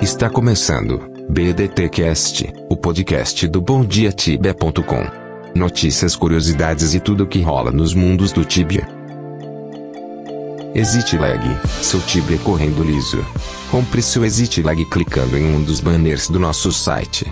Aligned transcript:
Está 0.00 0.30
começando 0.30 1.10
BDTcast, 1.28 2.48
o 2.68 2.76
podcast 2.76 3.48
do 3.48 3.60
BomDiaTibia.com. 3.60 5.04
Notícias, 5.56 6.14
curiosidades 6.14 6.94
e 6.94 7.00
tudo 7.00 7.24
o 7.24 7.26
que 7.26 7.42
rola 7.42 7.72
nos 7.72 7.94
mundos 7.94 8.30
do 8.30 8.44
Tibia. 8.44 8.86
Exit 10.72 11.18
Lag, 11.18 11.44
seu 11.82 12.00
Tibia 12.00 12.38
correndo 12.38 12.84
liso. 12.84 13.26
Compre 13.72 14.00
seu 14.00 14.24
Exit 14.24 14.62
Lag 14.62 14.84
clicando 14.84 15.36
em 15.36 15.52
um 15.52 15.60
dos 15.60 15.80
banners 15.80 16.28
do 16.28 16.38
nosso 16.38 16.72
site. 16.72 17.26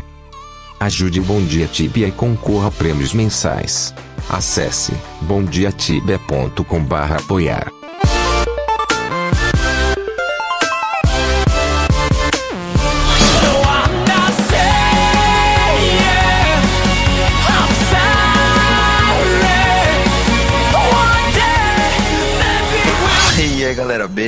Ajude 0.80 1.21
o 1.21 1.23
Bom 1.23 1.41
Dia 1.45 1.69
Tibia 1.69 2.09
e 2.09 2.12
concorra 2.12 2.67
a 2.67 2.73
prêmios 2.73 3.12
mensais. 3.12 3.95
Acesse 4.29 4.93
bomdiatibia.com/apoiar. 5.23 7.71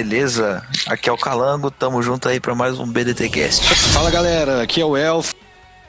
beleza? 0.02 0.62
Aqui 0.86 1.08
é 1.08 1.12
o 1.12 1.18
Calango, 1.18 1.72
tamo 1.72 2.00
junto 2.00 2.28
aí 2.28 2.38
pra 2.38 2.54
mais 2.54 2.78
um 2.78 2.86
BDT 2.86 3.28
Cast. 3.30 3.74
Fala 3.92 4.10
galera, 4.12 4.62
aqui 4.62 4.80
é 4.80 4.84
o 4.84 4.96
Elf. 4.96 5.32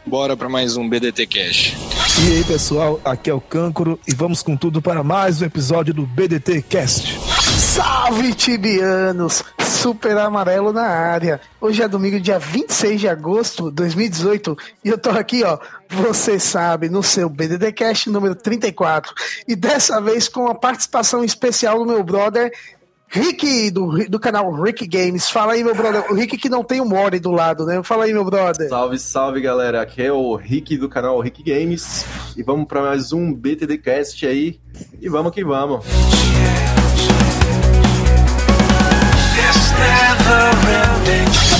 Bora 0.03 0.35
para 0.35 0.49
mais 0.49 0.75
um 0.75 0.89
BDT 0.89 1.27
Cash. 1.27 1.75
E 2.25 2.37
aí 2.37 2.43
pessoal, 2.43 2.99
aqui 3.05 3.29
é 3.29 3.33
o 3.33 3.39
Cancro 3.39 3.99
e 4.07 4.15
vamos 4.15 4.41
com 4.41 4.57
tudo 4.57 4.81
para 4.81 5.03
mais 5.03 5.43
um 5.43 5.45
episódio 5.45 5.93
do 5.93 6.07
BDT 6.07 6.63
Cast. 6.63 7.19
Salve 7.59 8.33
tibianos! 8.33 9.43
Super 9.59 10.17
amarelo 10.17 10.73
na 10.73 10.87
área. 10.87 11.39
Hoje 11.61 11.83
é 11.83 11.87
domingo, 11.87 12.19
dia 12.19 12.39
26 12.39 12.99
de 12.99 13.07
agosto 13.07 13.69
de 13.69 13.75
2018 13.75 14.57
e 14.83 14.89
eu 14.89 14.97
tô 14.97 15.11
aqui, 15.11 15.43
ó, 15.43 15.59
você 15.87 16.39
sabe, 16.39 16.89
no 16.89 17.03
seu 17.03 17.29
BDD 17.29 17.71
Cast 17.73 18.09
número 18.09 18.33
34 18.33 19.13
e 19.47 19.55
dessa 19.55 20.01
vez 20.01 20.27
com 20.27 20.47
a 20.47 20.55
participação 20.55 21.23
especial 21.23 21.77
do 21.77 21.85
meu 21.85 22.03
brother 22.03 22.51
Rick, 23.11 23.71
do, 23.71 24.07
do 24.07 24.19
canal 24.19 24.51
Rick 24.51 24.85
Games. 24.85 25.31
Fala 25.31 25.53
aí, 25.53 25.63
meu 25.63 25.73
brother. 25.73 26.11
O 26.11 26.13
Rick 26.13 26.37
que 26.37 26.47
não 26.47 26.63
tem 26.63 26.79
o 26.79 26.85
Mori 26.85 27.19
do 27.19 27.31
lado, 27.31 27.65
né? 27.65 27.81
Fala 27.81 28.05
aí, 28.05 28.13
meu 28.13 28.23
brother. 28.23 28.69
Salve, 28.69 28.99
salve 28.99 29.41
galera, 29.41 29.81
aqui 29.81 30.03
é 30.03 30.11
o 30.11 30.35
Rick 30.35 30.77
do 30.77 30.87
canal 30.87 31.19
Rick 31.19 31.41
Games 31.41 32.05
e 32.37 32.43
vamos 32.43 32.67
para 32.67 32.83
mais 32.83 33.11
um 33.11 33.33
BTD 33.33 33.79
Cast 33.79 34.27
aí 34.27 34.59
e 35.01 35.09
vamos 35.09 35.31
que 35.31 35.43
vamos. 35.43 35.83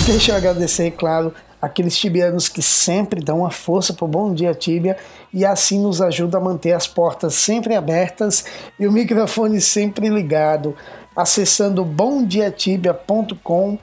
Deixa 0.06 0.32
eu 0.32 0.36
agradecer, 0.36 0.92
claro, 0.92 1.34
aqueles 1.62 1.98
tibianos 1.98 2.48
que 2.48 2.62
sempre 2.62 3.22
dão 3.22 3.40
uma 3.40 3.52
força 3.52 3.94
pro 3.94 4.08
Bom 4.08 4.34
Dia 4.34 4.54
Tibia 4.54 4.98
e 5.34 5.46
assim 5.46 5.82
nos 5.82 6.02
ajuda 6.02 6.38
a 6.38 6.42
manter 6.42 6.74
as 6.74 6.88
portas 6.88 7.34
sempre 7.36 7.76
abertas 7.76 8.46
e 8.80 8.88
o 8.88 8.92
microfone 8.92 9.60
sempre 9.60 10.10
ligado, 10.10 10.76
acessando 11.22 11.84
bomdiatibia.com 11.84 13.78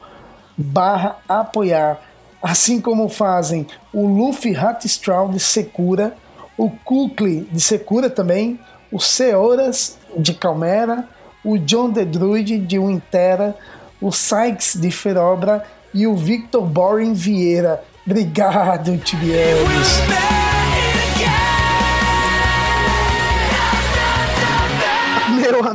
barra 0.56 1.18
apoiar, 1.28 2.00
assim 2.42 2.80
como 2.80 3.08
fazem 3.08 3.66
o 3.92 4.06
Luffy 4.06 4.56
Hatstraw 4.56 5.28
de 5.28 5.38
Secura, 5.38 6.16
o 6.56 6.70
Kukli 6.70 7.46
de 7.52 7.60
Secura 7.60 8.08
também, 8.08 8.58
o 8.90 8.98
Seoras 8.98 9.98
de 10.16 10.32
Calmera, 10.32 11.06
o 11.44 11.58
John 11.58 11.92
The 11.92 12.04
Druid 12.04 12.58
de 12.58 12.78
Wintera, 12.78 13.54
o 14.00 14.10
Sykes 14.10 14.80
de 14.80 14.90
Ferobra 14.90 15.64
e 15.92 16.06
o 16.06 16.16
Victor 16.16 16.62
Boring 16.62 17.12
Vieira. 17.12 17.82
Obrigado, 18.06 18.96
Tibianos. 18.98 20.45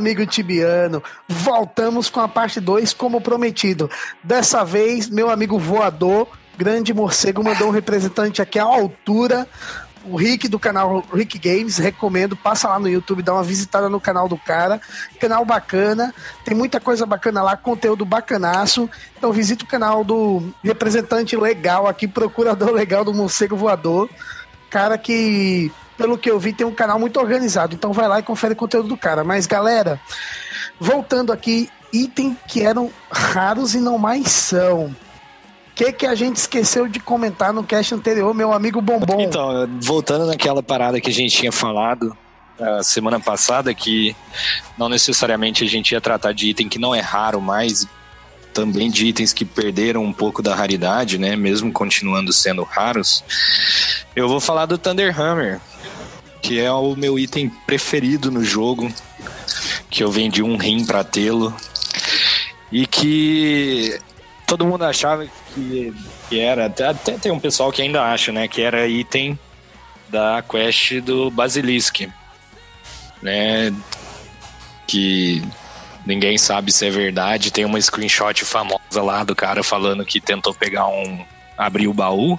Amigo 0.02 0.26
Tibiano, 0.26 1.00
voltamos 1.28 2.10
com 2.10 2.18
a 2.18 2.26
parte 2.26 2.58
2 2.58 2.92
como 2.92 3.20
prometido. 3.20 3.88
Dessa 4.20 4.64
vez, 4.64 5.08
meu 5.08 5.30
amigo 5.30 5.60
voador, 5.60 6.26
grande 6.58 6.92
morcego, 6.92 7.42
mandou 7.42 7.68
um 7.68 7.70
representante 7.70 8.42
aqui 8.42 8.58
à 8.58 8.64
altura. 8.64 9.46
O 10.04 10.16
Rick 10.16 10.48
do 10.48 10.58
canal 10.58 11.04
Rick 11.14 11.38
Games, 11.38 11.78
recomendo, 11.78 12.34
passa 12.34 12.68
lá 12.68 12.80
no 12.80 12.88
YouTube, 12.88 13.22
dá 13.22 13.32
uma 13.32 13.44
visitada 13.44 13.88
no 13.88 14.00
canal 14.00 14.28
do 14.28 14.36
cara. 14.36 14.80
Canal 15.20 15.44
bacana, 15.44 16.12
tem 16.44 16.56
muita 16.56 16.80
coisa 16.80 17.06
bacana 17.06 17.40
lá, 17.40 17.56
conteúdo 17.56 18.04
bacanaço. 18.04 18.90
Então 19.16 19.30
visita 19.30 19.62
o 19.62 19.68
canal 19.68 20.02
do 20.02 20.52
representante 20.64 21.36
legal 21.36 21.86
aqui, 21.86 22.08
procurador 22.08 22.72
legal 22.72 23.04
do 23.04 23.14
morcego 23.14 23.56
voador. 23.56 24.10
Cara 24.68 24.98
que, 24.98 25.70
pelo 26.02 26.18
que 26.18 26.28
eu 26.28 26.36
vi, 26.36 26.52
tem 26.52 26.66
um 26.66 26.74
canal 26.74 26.98
muito 26.98 27.20
organizado. 27.20 27.76
Então 27.76 27.92
vai 27.92 28.08
lá 28.08 28.18
e 28.18 28.24
confere 28.24 28.54
o 28.54 28.56
conteúdo 28.56 28.88
do 28.88 28.96
cara. 28.96 29.22
Mas 29.22 29.46
galera, 29.46 30.00
voltando 30.80 31.32
aqui, 31.32 31.70
item 31.92 32.36
que 32.48 32.60
eram 32.60 32.90
raros 33.08 33.76
e 33.76 33.78
não 33.78 33.96
mais 33.98 34.26
são. 34.32 34.86
O 34.86 35.74
que, 35.76 35.92
que 35.92 36.04
a 36.04 36.16
gente 36.16 36.36
esqueceu 36.36 36.88
de 36.88 36.98
comentar 36.98 37.52
no 37.52 37.62
cast 37.62 37.94
anterior, 37.94 38.34
meu 38.34 38.52
amigo 38.52 38.80
Bombom? 38.82 39.20
Então, 39.20 39.68
voltando 39.80 40.26
naquela 40.26 40.60
parada 40.60 41.00
que 41.00 41.08
a 41.08 41.12
gente 41.12 41.36
tinha 41.36 41.52
falado 41.52 42.16
a 42.58 42.82
semana 42.82 43.20
passada, 43.20 43.72
que 43.72 44.14
não 44.76 44.88
necessariamente 44.88 45.62
a 45.62 45.68
gente 45.68 45.92
ia 45.92 46.00
tratar 46.00 46.32
de 46.32 46.50
item 46.50 46.68
que 46.68 46.80
não 46.80 46.92
é 46.92 47.00
raro 47.00 47.40
mais, 47.40 47.86
também 48.52 48.90
de 48.90 49.06
itens 49.06 49.32
que 49.32 49.44
perderam 49.44 50.04
um 50.04 50.12
pouco 50.12 50.42
da 50.42 50.54
raridade, 50.54 51.16
né? 51.16 51.36
Mesmo 51.36 51.72
continuando 51.72 52.32
sendo 52.32 52.64
raros. 52.64 53.24
Eu 54.14 54.28
vou 54.28 54.40
falar 54.40 54.66
do 54.66 54.76
Thunder 54.76 55.18
Hammer, 55.18 55.60
que 56.42 56.58
é 56.58 56.70
o 56.72 56.96
meu 56.96 57.16
item 57.18 57.48
preferido 57.48 58.30
no 58.30 58.44
jogo, 58.44 58.92
que 59.88 60.02
eu 60.02 60.10
vendi 60.10 60.42
um 60.42 60.56
rim 60.56 60.84
pra 60.84 61.04
tê-lo. 61.04 61.54
E 62.70 62.86
que 62.86 63.98
todo 64.46 64.66
mundo 64.66 64.84
achava 64.84 65.26
que, 65.54 65.94
que 66.28 66.40
era, 66.40 66.66
até, 66.66 66.86
até 66.86 67.12
tem 67.16 67.30
um 67.30 67.38
pessoal 67.38 67.70
que 67.70 67.80
ainda 67.80 68.02
acha, 68.02 68.32
né, 68.32 68.48
que 68.48 68.60
era 68.60 68.88
item 68.88 69.38
da 70.08 70.42
quest 70.42 71.00
do 71.00 71.30
Basilisk, 71.30 72.08
né, 73.22 73.72
que 74.86 75.42
ninguém 76.04 76.36
sabe 76.36 76.72
se 76.72 76.86
é 76.86 76.90
verdade, 76.90 77.50
tem 77.50 77.64
uma 77.64 77.80
screenshot 77.80 78.44
famosa 78.44 79.02
lá 79.02 79.22
do 79.22 79.36
cara 79.36 79.62
falando 79.62 80.04
que 80.04 80.20
tentou 80.20 80.52
pegar 80.52 80.86
um, 80.86 81.24
abrir 81.56 81.86
o 81.86 81.94
baú 81.94 82.38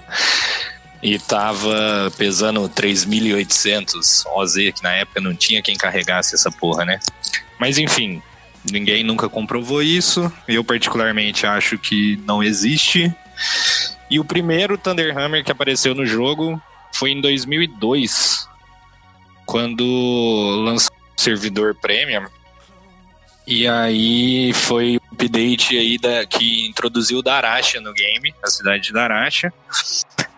e 1.03 1.19
tava 1.19 2.12
pesando 2.18 2.68
3.800 2.69 4.25
OZ, 4.34 4.53
que 4.74 4.81
na 4.81 4.94
época 4.94 5.22
não 5.22 5.36
tinha 5.36 5.62
quem 5.62 5.75
carregasse 5.75 6.34
essa 6.34 6.50
porra, 6.50 6.86
né, 6.86 7.00
mas 7.59 7.78
enfim, 7.78 8.22
Ninguém 8.72 9.03
nunca 9.03 9.28
comprovou 9.28 9.84
isso. 9.84 10.31
Eu, 10.47 10.63
particularmente, 10.63 11.46
acho 11.46 11.78
que 11.78 12.18
não 12.25 12.42
existe. 12.42 13.13
E 14.09 14.19
o 14.19 14.25
primeiro 14.25 14.78
Thunder 14.78 15.18
Hammer 15.18 15.44
que 15.44 15.52
apareceu 15.52 15.94
no 15.94 16.06
jogo 16.06 16.62
foi 16.94 17.12
em 17.12 17.19
2002, 17.19 18.47
quando 19.46 19.84
lançou 20.63 20.96
o 21.18 21.22
servidor 21.22 21.75
Premium. 21.75 22.25
E 23.46 23.68
aí 23.68 24.53
foi 24.53 24.96
o 24.96 25.02
update 25.13 25.78
aí 25.78 25.97
da, 25.97 26.25
que 26.25 26.66
introduziu 26.66 27.22
Daracha 27.22 27.81
no 27.81 27.92
game, 27.92 28.34
a 28.42 28.47
cidade 28.47 28.84
de 28.84 28.94
Daracha. 28.94 29.52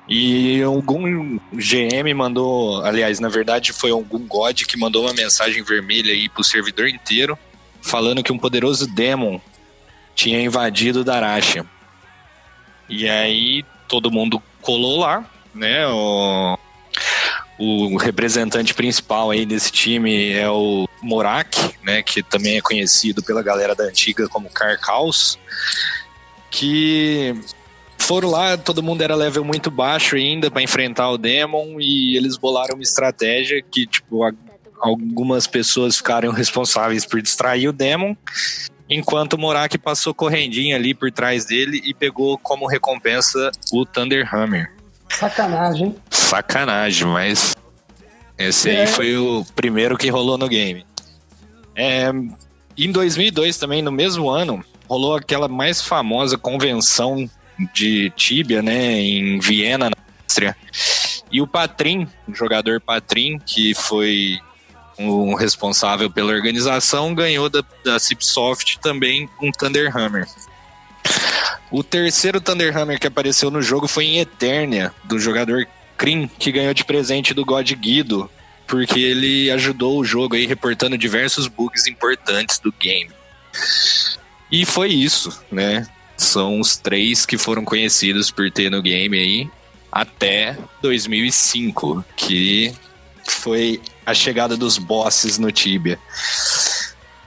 E 0.08 0.62
algum 0.62 1.40
GM 1.52 2.14
mandou, 2.16 2.84
aliás, 2.84 3.20
na 3.20 3.28
verdade 3.28 3.74
foi 3.74 3.90
algum 3.90 4.20
God 4.20 4.64
que 4.64 4.78
mandou 4.78 5.04
uma 5.06 5.14
mensagem 5.14 5.64
vermelha 5.64 6.14
aí 6.14 6.30
pro 6.30 6.44
servidor 6.44 6.88
inteiro 6.88 7.38
falando 7.82 8.24
que 8.24 8.32
um 8.32 8.38
poderoso 8.38 8.88
demon 8.88 9.40
tinha 10.16 10.42
invadido 10.42 11.04
Daracha. 11.04 11.66
E 12.88 13.08
aí 13.10 13.66
todo 13.88 14.12
mundo 14.12 14.42
colou 14.62 15.00
lá, 15.00 15.26
né? 15.54 15.88
O, 15.88 16.58
o 17.58 17.98
representante 17.98 18.74
principal 18.74 19.32
aí 19.32 19.46
desse 19.46 19.72
time 19.72 20.32
é 20.34 20.50
o 20.50 20.88
Morak, 21.02 21.58
né? 21.84 22.04
Que 22.04 22.22
também 22.22 22.58
é 22.58 22.62
conhecido 22.62 23.24
pela 23.24 23.42
galera 23.42 23.76
da 23.76 23.86
antiga 23.86 24.28
como 24.28 24.50
Carcaus. 24.50 25.40
Que 26.50 27.36
foram 28.06 28.30
lá, 28.30 28.56
todo 28.56 28.84
mundo 28.84 29.02
era 29.02 29.16
level 29.16 29.44
muito 29.44 29.72
baixo 29.72 30.16
ainda 30.16 30.52
para 30.52 30.62
enfrentar 30.62 31.10
o 31.10 31.18
Demon 31.18 31.80
e 31.80 32.16
eles 32.16 32.38
bolaram 32.38 32.76
uma 32.76 32.84
estratégia 32.84 33.62
que, 33.64 33.88
tipo, 33.88 34.24
a, 34.24 34.32
algumas 34.80 35.48
pessoas 35.48 35.98
ficaram 35.98 36.32
responsáveis 36.32 37.06
por 37.06 37.22
distrair 37.22 37.68
o 37.68 37.74
Demon, 37.74 38.16
enquanto 38.88 39.34
o 39.34 39.38
Morak 39.40 39.78
passou 39.80 40.14
correndinho 40.14 40.76
ali 40.76 40.94
por 40.94 41.12
trás 41.12 41.46
dele 41.46 41.82
e 41.84 41.94
pegou 41.94 42.38
como 42.38 42.68
recompensa 42.68 43.52
o 43.74 43.86
Thunder 43.86 44.34
Hammer. 44.34 44.72
Sacanagem. 45.10 45.96
Sacanagem, 46.10 47.08
mas 47.08 47.56
esse 48.38 48.70
É. 48.70 48.82
aí 48.82 48.88
foi 48.88 49.18
o 49.18 49.44
primeiro 49.56 49.98
que 49.98 50.10
rolou 50.10 50.38
no 50.38 50.48
game. 50.48 50.86
É, 51.76 52.12
em 52.78 52.92
2002 52.92 53.58
também, 53.58 53.82
no 53.82 53.92
mesmo 53.92 54.30
ano, 54.30 54.64
rolou 54.88 55.16
aquela 55.16 55.48
mais 55.48 55.82
famosa 55.82 56.38
convenção 56.38 57.28
de 57.74 58.12
Tibia, 58.16 58.62
né, 58.62 59.00
em 59.00 59.40
Viena, 59.40 59.90
na 59.90 59.96
Áustria. 60.24 60.56
E 61.32 61.42
o 61.42 61.48
Patrin, 61.48 62.08
o 62.28 62.34
jogador 62.34 62.80
Patrin, 62.80 63.40
que 63.40 63.74
foi 63.74 64.40
o 64.98 65.36
responsável 65.36 66.10
pela 66.10 66.32
organização, 66.32 67.14
ganhou 67.14 67.50
da, 67.50 67.64
da 67.84 68.00
Cipsoft 68.00 68.80
também 68.80 69.30
um 69.42 69.52
Thunderhammer. 69.52 70.28
O 71.72 71.84
terceiro 71.84 72.40
Thunderhammer 72.40 73.00
que 73.00 73.08
apareceu 73.08 73.52
no 73.52 73.62
jogo 73.62 73.88
foi 73.88 74.06
em 74.06 74.20
Eternia, 74.20 74.94
do 75.04 75.20
jogador 75.20 75.68
Krim, 75.98 76.30
que 76.40 76.52
ganhou 76.52 76.74
de 76.74 76.86
presente 76.86 77.34
do 77.34 77.46
God 77.46 77.70
Guido, 77.74 78.30
porque 78.68 79.00
ele 79.00 79.52
ajudou 79.52 80.00
o 80.00 80.06
jogo 80.06 80.36
aí 80.36 80.46
reportando 80.46 80.98
diversos 80.98 81.48
bugs 81.48 81.88
importantes 81.88 82.60
do 82.60 82.72
game. 82.72 83.12
E 84.52 84.66
foi 84.66 84.90
isso, 84.90 85.44
né? 85.52 85.88
São 86.18 86.60
os 86.60 86.78
três 86.78 87.26
que 87.26 87.38
foram 87.38 87.64
conhecidos 87.64 88.32
por 88.32 88.50
ter 88.52 88.70
no 88.70 88.82
game 88.82 89.18
aí 89.18 89.50
até 89.92 90.58
2005, 90.82 92.04
que 92.16 92.74
foi 93.26 93.82
a 94.06 94.14
chegada 94.14 94.58
dos 94.58 94.78
bosses 94.78 95.38
no 95.38 95.52
Tibia. 95.52 95.98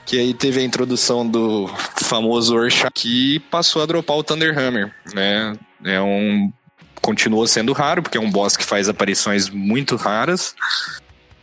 Que 0.05 0.19
aí 0.19 0.35
teve 0.35 0.61
a 0.61 0.64
introdução 0.64 1.26
do 1.26 1.69
famoso 2.02 2.55
Orcha 2.56 2.90
que 2.94 3.40
passou 3.50 3.82
a 3.82 3.87
dropar 3.87 4.17
o 4.17 4.23
Thunderhammer, 4.23 4.94
né? 5.14 5.56
É 5.85 6.00
um 6.00 6.52
continuou 7.00 7.46
sendo 7.46 7.73
raro, 7.73 8.02
porque 8.02 8.19
é 8.19 8.20
um 8.20 8.31
boss 8.31 8.56
que 8.56 8.64
faz 8.64 8.88
aparições 8.88 9.49
muito 9.49 9.96
raras. 9.96 10.55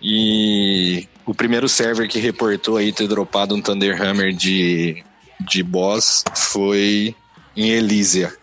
E 0.01 1.07
o 1.25 1.33
primeiro 1.33 1.67
server 1.67 2.07
que 2.07 2.19
reportou 2.19 2.77
aí 2.77 2.91
ter 2.91 3.07
dropado 3.07 3.55
um 3.55 3.61
Thunderhammer 3.61 4.31
de, 4.31 5.03
de 5.39 5.63
boss 5.63 6.23
foi 6.35 7.15
em 7.55 7.69
Elysia. 7.69 8.33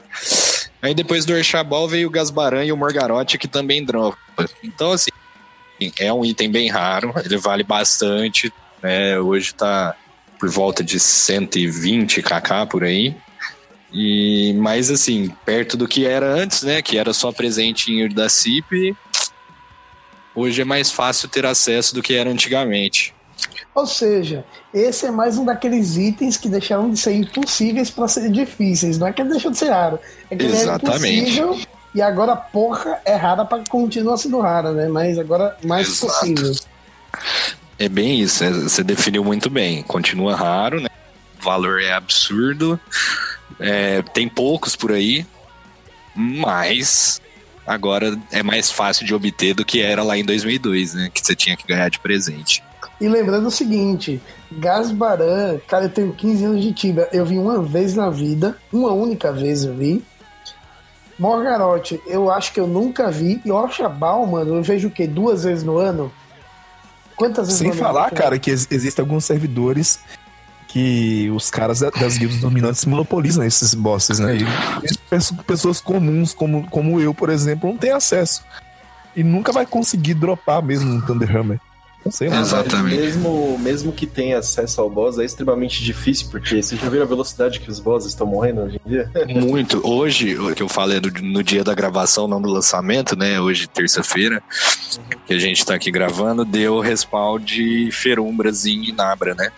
Aí 0.81 0.95
depois 0.95 1.25
do 1.25 1.33
Orchabal 1.33 1.89
veio 1.89 2.09
o 2.09 2.11
Gasbaran 2.11 2.65
e 2.65 2.73
o 2.73 2.77
Morgaroth, 2.77 3.39
que 3.39 3.47
também 3.47 3.85
dropa. 3.85 4.19
Então, 4.65 4.93
assim, 4.93 5.11
é 5.99 6.13
um 6.13 6.25
item 6.25 6.51
bem 6.51 6.69
raro, 6.69 7.13
ele 7.25 7.37
vale 7.37 7.63
bastante. 7.63 8.53
Né? 8.83 9.19
Hoje 9.19 9.55
tá 9.55 9.95
por 10.39 10.51
volta 10.51 10.83
de 10.83 10.99
120 10.99 12.21
kk 12.21 12.67
por 12.69 12.83
aí. 12.83 13.15
E 13.93 14.55
mas 14.55 14.91
assim, 14.91 15.29
perto 15.45 15.77
do 15.77 15.87
que 15.87 16.07
era 16.07 16.27
antes, 16.27 16.63
né, 16.63 16.81
que 16.81 16.97
era 16.97 17.13
só 17.13 17.31
presente 17.31 17.93
em 17.93 18.09
da 18.09 18.29
CIP, 18.29 18.97
hoje 20.35 20.63
é 20.63 20.65
mais 20.65 20.91
fácil 20.91 21.29
ter 21.29 21.45
acesso 21.45 21.95
do 21.95 22.03
que 22.03 22.15
era 22.15 22.31
antigamente. 22.31 23.15
Ou 23.75 23.87
seja, 23.87 24.45
esse 24.73 25.07
é 25.07 25.11
mais 25.11 25.39
um 25.39 25.45
daqueles 25.45 25.97
itens 25.97 26.37
que 26.37 26.49
deixaram 26.49 26.91
de 26.91 26.99
ser 26.99 27.15
impossíveis 27.15 27.91
para 27.91 28.07
ser 28.09 28.31
difíceis. 28.31 28.99
Não 28.99 29.07
é 29.07 29.13
que 29.13 29.23
ele 29.23 29.31
deixou 29.31 29.51
de 29.51 29.59
ser 29.59 29.71
raro, 29.71 29.99
é 30.31 30.37
que 30.37 30.45
Exatamente. 30.45 31.07
ele 31.07 31.17
é 31.17 31.31
impossível 31.31 31.73
e 31.95 32.01
agora, 32.01 32.35
porra, 32.35 33.01
é 33.05 33.15
rara 33.15 33.45
para 33.45 33.63
continuar 33.69 34.17
sendo 34.17 34.41
rara, 34.41 34.73
né? 34.73 34.89
Mas 34.89 35.19
agora 35.19 35.57
mais 35.65 35.89
Exato. 35.89 36.13
possível. 36.13 36.55
É 37.79 37.89
bem 37.89 38.21
isso, 38.21 38.45
né? 38.45 38.51
você 38.51 38.83
definiu 38.83 39.23
muito 39.23 39.51
bem. 39.51 39.83
Continua 39.83 40.35
raro, 40.35 40.81
né? 40.81 40.89
O 41.39 41.45
valor 41.45 41.83
é 41.83 41.93
absurdo. 41.93 42.81
É, 43.61 44.03
tem 44.15 44.29
poucos 44.29 44.75
por 44.75 44.93
aí, 44.93 45.27
mas 46.15 47.21
agora 47.67 48.19
é 48.31 48.43
mais 48.43 48.71
fácil 48.71 49.05
de 49.05 49.15
obter 49.15 49.55
do 49.55 49.65
que 49.65 49.83
era 49.83 50.03
lá 50.03 50.17
em 50.17 50.25
2002, 50.25 50.95
né? 50.95 51.11
Que 51.13 51.25
você 51.25 51.37
tinha 51.37 51.57
que 51.57 51.67
ganhar 51.67 51.91
de 51.91 51.99
presente. 51.99 52.63
E 53.03 53.09
lembrando 53.09 53.47
o 53.49 53.51
seguinte, 53.51 54.23
Gasbaran, 54.53 55.59
cara, 55.67 55.87
eu 55.87 55.91
tenho 55.91 56.13
15 56.13 56.45
anos 56.45 56.63
de 56.63 56.73
Tibia. 56.73 57.09
Eu 57.13 57.27
vi 57.27 57.37
uma 57.37 57.61
vez 57.63 57.95
na 57.97 58.09
vida, 58.11 58.57
uma 58.73 58.93
única 58.93 59.33
vez 59.33 59.65
eu 59.65 59.75
vi. 59.75 60.05
Morgarote, 61.19 62.01
eu 62.07 62.31
acho 62.31 62.53
que 62.53 62.61
eu 62.61 62.67
nunca 62.67 63.11
vi. 63.11 63.41
E 63.45 63.51
Orchabal, 63.53 64.27
mano, 64.27 64.55
eu 64.57 64.63
vejo 64.63 64.89
o 64.89 64.91
quê? 64.91 65.07
Duas 65.07 65.45
vezes 65.45 65.65
no 65.65 65.79
ano? 65.79 66.13
Quantas 67.17 67.47
vezes 67.49 67.59
Sem 67.59 67.69
no 67.69 67.75
ano? 67.75 67.83
falar, 67.83 68.11
cara, 68.11 68.39
que 68.39 68.51
ex- 68.51 68.67
existem 68.71 69.03
alguns 69.03 69.25
servidores 69.25 69.99
que 70.69 71.31
os 71.35 71.51
caras 71.51 71.81
da- 71.81 71.91
das 71.91 72.17
guildas 72.17 72.39
dominantes 72.41 72.85
monopolizam 72.87 73.45
esses 73.45 73.75
bosses, 73.75 74.19
né? 74.19 74.37
E 74.39 74.99
pesso- 75.11 75.35
pessoas 75.45 75.81
comuns, 75.81 76.33
como, 76.33 76.67
como 76.71 76.99
eu, 77.01 77.13
por 77.13 77.29
exemplo, 77.31 77.69
não 77.69 77.77
tem 77.77 77.91
acesso. 77.93 78.43
E 79.15 79.23
nunca 79.23 79.53
vai 79.53 79.67
conseguir 79.67 80.15
dropar 80.15 80.63
mesmo 80.63 80.91
um 80.91 81.01
Thunderhammer. 81.01 81.61
Não 82.05 82.11
sei, 82.11 82.29
mano. 82.29 82.41
Exatamente. 82.41 82.97
Mesmo, 82.97 83.59
mesmo 83.59 83.93
que 83.93 84.07
tenha 84.07 84.39
acesso 84.39 84.81
ao 84.81 84.91
boss, 84.91 85.19
é 85.19 85.25
extremamente 85.25 85.83
difícil, 85.85 86.29
porque 86.31 86.63
você 86.63 86.77
já 86.77 86.89
viu 86.89 87.03
a 87.03 87.07
velocidade 87.07 87.61
que 87.61 87.71
os 87.71 87.79
bosses 87.79 88.09
estão 88.09 88.27
morrendo 88.27 88.63
hoje 88.63 88.81
em 88.85 88.89
dia? 88.89 89.11
Muito. 89.29 89.87
Hoje, 89.87 90.37
o 90.37 90.55
que 90.55 90.63
eu 90.63 90.69
falei 90.69 91.01
no, 91.01 91.11
no 91.11 91.43
dia 91.43 91.63
da 91.63 91.75
gravação, 91.75 92.27
não 92.27 92.43
do 92.43 92.49
lançamento, 92.49 93.17
né? 93.17 93.41
Hoje, 93.41 93.69
terça-feira, 93.69 94.43
que 95.27 95.35
a 95.35 95.39
gente 95.39 95.65
tá 95.65 95.75
aqui 95.75 95.91
gravando, 95.91 96.45
deu 96.45 96.81
respawn 96.81 97.39
de 97.39 97.91
Ferumbras 97.93 98.67
em 98.67 98.89
Inabra, 98.89 99.35
né? 99.35 99.51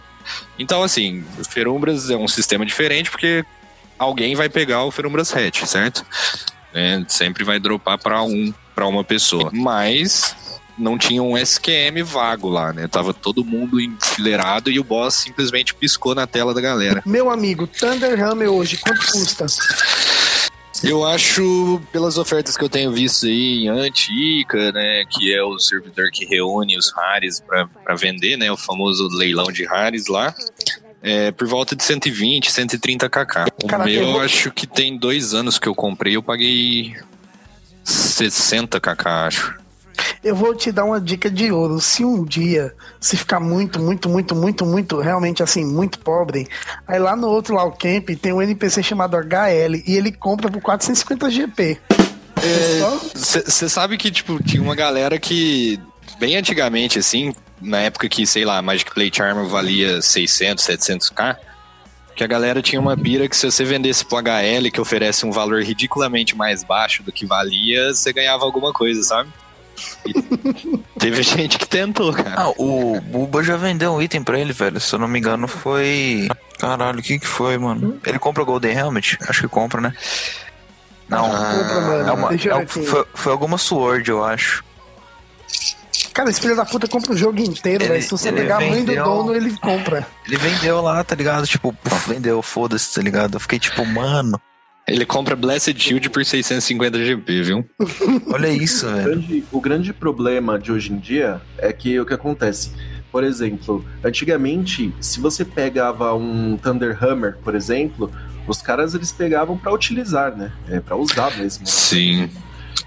Então, 0.58 0.82
assim, 0.82 1.24
Ferumbras 1.48 2.10
é 2.10 2.16
um 2.16 2.28
sistema 2.28 2.64
diferente 2.64 3.10
porque 3.10 3.44
alguém 3.98 4.34
vai 4.34 4.48
pegar 4.48 4.84
o 4.84 4.90
Ferumbras 4.90 5.34
Hatch, 5.34 5.64
certo? 5.64 6.04
É, 6.72 7.02
sempre 7.08 7.44
vai 7.44 7.58
dropar 7.60 7.98
pra 7.98 8.22
um, 8.22 8.52
para 8.74 8.86
uma 8.86 9.04
pessoa. 9.04 9.50
Mas 9.52 10.34
não 10.76 10.98
tinha 10.98 11.22
um 11.22 11.36
SQM 11.36 12.02
vago 12.04 12.48
lá, 12.48 12.72
né? 12.72 12.88
Tava 12.88 13.14
todo 13.14 13.44
mundo 13.44 13.80
enfileirado 13.80 14.70
e 14.70 14.78
o 14.78 14.84
boss 14.84 15.14
simplesmente 15.14 15.74
piscou 15.74 16.14
na 16.14 16.26
tela 16.26 16.52
da 16.52 16.60
galera. 16.60 17.02
Meu 17.06 17.30
amigo, 17.30 17.66
Thunderhammer 17.66 18.50
hoje, 18.50 18.76
quanto 18.78 19.06
custa? 19.06 19.46
Eu 20.82 21.04
acho, 21.04 21.80
pelas 21.92 22.18
ofertas 22.18 22.56
que 22.56 22.64
eu 22.64 22.68
tenho 22.68 22.92
visto 22.92 23.26
aí 23.26 23.64
em 23.64 23.68
Antica, 23.68 24.70
né, 24.72 25.04
que 25.08 25.32
é 25.32 25.42
o 25.42 25.58
servidor 25.58 26.10
que 26.12 26.26
reúne 26.26 26.76
os 26.76 26.92
rares 26.92 27.40
para 27.40 27.94
vender, 27.94 28.36
né, 28.36 28.52
o 28.52 28.56
famoso 28.56 29.08
leilão 29.08 29.46
de 29.46 29.64
rares 29.64 30.08
lá, 30.08 30.34
é 31.00 31.30
por 31.30 31.46
volta 31.46 31.74
de 31.74 31.82
120, 31.82 32.50
130 32.50 33.08
kk. 33.08 33.44
O 33.62 33.66
Caraca, 33.66 33.88
meu 33.88 34.02
eu 34.02 34.20
acho 34.20 34.50
que 34.50 34.66
tem 34.66 34.96
dois 34.96 35.32
anos 35.32 35.58
que 35.58 35.68
eu 35.68 35.74
comprei, 35.74 36.16
eu 36.16 36.22
paguei 36.22 36.94
60 37.82 38.78
kk, 38.80 39.08
acho. 39.08 39.63
Eu 40.24 40.34
vou 40.34 40.54
te 40.54 40.72
dar 40.72 40.86
uma 40.86 40.98
dica 40.98 41.30
de 41.30 41.52
ouro. 41.52 41.78
Se 41.82 42.02
um 42.02 42.24
dia 42.24 42.72
se 42.98 43.14
ficar 43.14 43.38
muito, 43.38 43.78
muito, 43.78 44.08
muito, 44.08 44.34
muito, 44.34 44.64
muito, 44.64 44.98
realmente 44.98 45.42
assim, 45.42 45.62
muito 45.62 45.98
pobre, 45.98 46.48
aí 46.88 46.98
lá 46.98 47.14
no 47.14 47.28
outro 47.28 47.54
lá, 47.54 47.62
o 47.62 47.72
Camp, 47.72 48.08
tem 48.20 48.32
um 48.32 48.40
NPC 48.40 48.82
chamado 48.82 49.18
HL 49.18 49.82
e 49.86 49.94
ele 49.94 50.10
compra 50.10 50.50
por 50.50 50.62
450 50.62 51.30
GP. 51.30 51.78
É 52.42 52.80
Você 53.14 53.68
sabe 53.68 53.98
que, 53.98 54.10
tipo, 54.10 54.42
tinha 54.42 54.62
uma 54.62 54.74
galera 54.74 55.18
que, 55.18 55.78
bem 56.18 56.36
antigamente, 56.36 56.98
assim, 56.98 57.34
na 57.60 57.80
época 57.80 58.08
que, 58.08 58.26
sei 58.26 58.46
lá, 58.46 58.62
Magic 58.62 58.94
Plate 58.94 59.22
Armor 59.22 59.46
valia 59.46 60.00
600, 60.00 60.64
700k, 60.64 61.36
que 62.16 62.24
a 62.24 62.26
galera 62.26 62.62
tinha 62.62 62.80
uma 62.80 62.96
pira 62.96 63.28
que 63.28 63.36
se 63.36 63.44
você 63.44 63.62
vendesse 63.62 64.06
pro 64.06 64.18
HL, 64.18 64.70
que 64.72 64.80
oferece 64.80 65.26
um 65.26 65.30
valor 65.30 65.62
ridiculamente 65.62 66.34
mais 66.34 66.64
baixo 66.64 67.02
do 67.02 67.12
que 67.12 67.26
valia, 67.26 67.92
você 67.92 68.10
ganhava 68.10 68.44
alguma 68.44 68.72
coisa, 68.72 69.02
sabe? 69.02 69.28
Teve 70.98 71.22
gente 71.22 71.58
que 71.58 71.66
tentou, 71.66 72.12
cara. 72.12 72.34
Ah, 72.36 72.48
o 72.56 73.00
Buba 73.00 73.42
já 73.42 73.56
vendeu 73.56 73.94
um 73.94 74.02
item 74.02 74.22
pra 74.22 74.38
ele, 74.38 74.52
velho. 74.52 74.80
Se 74.80 74.94
eu 74.94 74.98
não 74.98 75.08
me 75.08 75.18
engano, 75.18 75.46
foi. 75.48 76.28
Caralho, 76.58 77.00
o 77.00 77.02
que 77.02 77.18
que 77.18 77.26
foi, 77.26 77.58
mano? 77.58 77.98
Ele 78.06 78.18
compra 78.18 78.42
o 78.42 78.46
Golden 78.46 78.76
Helmet? 78.76 79.18
Acho 79.28 79.42
que 79.42 79.48
compra, 79.48 79.80
né? 79.80 79.92
Não. 81.08 81.24
Compra, 81.28 81.80
mano. 81.80 82.08
É 82.08 82.12
uma, 82.12 82.34
é 82.34 82.56
um- 82.56 82.66
foi, 82.68 83.06
foi 83.14 83.32
alguma 83.32 83.58
Sword, 83.58 84.08
eu 84.10 84.24
acho. 84.24 84.64
Cara, 86.12 86.30
esse 86.30 86.40
filho 86.40 86.54
da 86.54 86.64
puta 86.64 86.86
compra 86.86 87.12
o 87.12 87.16
jogo 87.16 87.40
inteiro, 87.40 87.82
Ele- 87.84 87.92
velho. 87.94 88.02
Se 88.04 88.10
você 88.10 88.28
ele 88.28 88.42
pegar 88.42 88.56
a 88.56 88.60
mãe 88.60 88.70
do 88.84 88.86
vendeu- 88.86 89.04
dono, 89.04 89.34
ele 89.34 89.50
compra. 89.58 90.06
Ele 90.26 90.36
vendeu 90.36 90.80
lá, 90.80 91.02
tá 91.02 91.14
ligado? 91.16 91.46
Tipo, 91.46 91.72
puf, 91.72 92.08
vendeu, 92.08 92.40
foda-se, 92.40 92.94
tá 92.94 93.02
ligado? 93.02 93.34
Eu 93.34 93.40
fiquei 93.40 93.58
tipo, 93.58 93.84
mano, 93.84 94.40
Ele 94.86 95.06
compra 95.06 95.34
Blessed 95.34 95.80
Shield 95.80 96.10
por 96.10 96.24
650 96.24 97.02
GP, 97.04 97.42
viu? 97.42 97.64
olha 98.30 98.48
isso, 98.48 98.86
O 98.86 98.90
velho. 98.90 99.04
grande, 99.04 99.44
o 99.50 99.60
grande 99.60 99.92
problema 99.94 100.58
de 100.58 100.70
hoje 100.70 100.92
em 100.92 100.98
dia 100.98 101.40
é 101.56 101.72
que 101.72 101.98
o 101.98 102.04
que 102.04 102.12
acontece? 102.12 102.70
Por 103.10 103.24
exemplo, 103.24 103.82
antigamente, 104.04 104.92
se 105.00 105.20
você 105.20 105.44
pegava 105.44 106.12
um 106.14 106.56
Thunderhammer, 106.58 107.38
por 107.42 107.54
exemplo, 107.54 108.10
os 108.46 108.60
caras 108.60 108.92
eles 108.94 109.10
pegavam 109.10 109.56
pra 109.56 109.72
utilizar, 109.72 110.36
né? 110.36 110.52
É, 110.68 110.80
para 110.80 110.96
usar 110.96 111.34
mesmo. 111.38 111.66
Sim. 111.66 112.28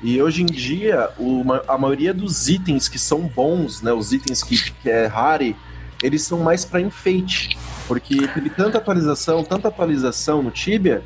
E 0.03 0.21
hoje 0.21 0.43
em 0.43 0.45
dia, 0.45 1.09
o 1.17 1.43
ma- 1.43 1.63
a 1.67 1.77
maioria 1.79 2.13
dos 2.13 2.47
itens 2.47 2.87
que 2.87 2.99
são 2.99 3.21
bons, 3.21 3.81
né, 3.81 3.91
os 3.91 4.11
itens 4.13 4.43
que, 4.43 4.71
que 4.71 4.89
é 4.89 5.07
rare, 5.07 5.55
eles 6.03 6.21
são 6.21 6.39
mais 6.41 6.63
pra 6.63 6.79
enfeite. 6.79 7.57
Porque 7.87 8.27
teve 8.27 8.49
tanta 8.51 8.77
atualização, 8.77 9.43
tanta 9.43 9.69
atualização 9.69 10.43
no 10.43 10.51
Tibia, 10.51 11.01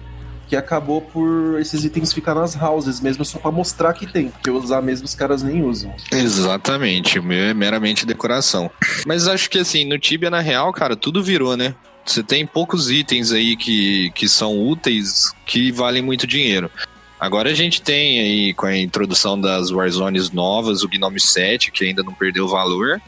que 0.52 0.56
acabou 0.58 1.00
por 1.00 1.62
esses 1.62 1.86
itens 1.86 2.12
ficar 2.12 2.36
nas 2.36 2.62
houses 2.62 3.00
mesmo, 3.00 3.24
só 3.24 3.40
pra 3.40 3.50
mostrar 3.50 3.94
que 3.94 4.06
tem. 4.06 4.28
Porque 4.28 4.52
usar 4.52 4.82
mesmo 4.82 5.06
os 5.06 5.16
caras 5.16 5.42
nem 5.42 5.64
usam. 5.64 5.96
Exatamente, 6.12 7.18
o 7.18 7.24
meu 7.24 7.46
é 7.46 7.54
meramente 7.54 8.06
decoração. 8.06 8.70
Mas 9.06 9.30
acho 9.30 9.50
que 9.50 9.60
assim, 9.60 9.86
no 9.86 9.98
Tibia, 9.98 10.30
na 10.30 10.42
real, 10.42 10.74
cara, 10.74 10.94
tudo 10.94 11.24
virou, 11.24 11.56
né? 11.56 11.74
Você 12.04 12.22
tem 12.22 12.46
poucos 12.46 12.92
itens 12.92 13.32
aí 13.32 13.56
que, 13.56 14.12
que 14.14 14.28
são 14.28 14.68
úteis 14.68 15.34
que 15.46 15.72
valem 15.72 16.02
muito 16.02 16.28
dinheiro. 16.28 16.70
Agora 17.18 17.50
a 17.50 17.54
gente 17.54 17.82
tem 17.82 18.20
aí, 18.20 18.54
com 18.54 18.66
a 18.66 18.78
introdução 18.78 19.40
das 19.40 19.72
Warzones 19.72 20.32
novas, 20.32 20.84
o 20.84 20.90
Gnome 20.90 21.22
7, 21.22 21.72
que 21.72 21.86
ainda 21.86 22.04
não 22.04 22.14
perdeu 22.14 22.46
valor, 22.46 23.02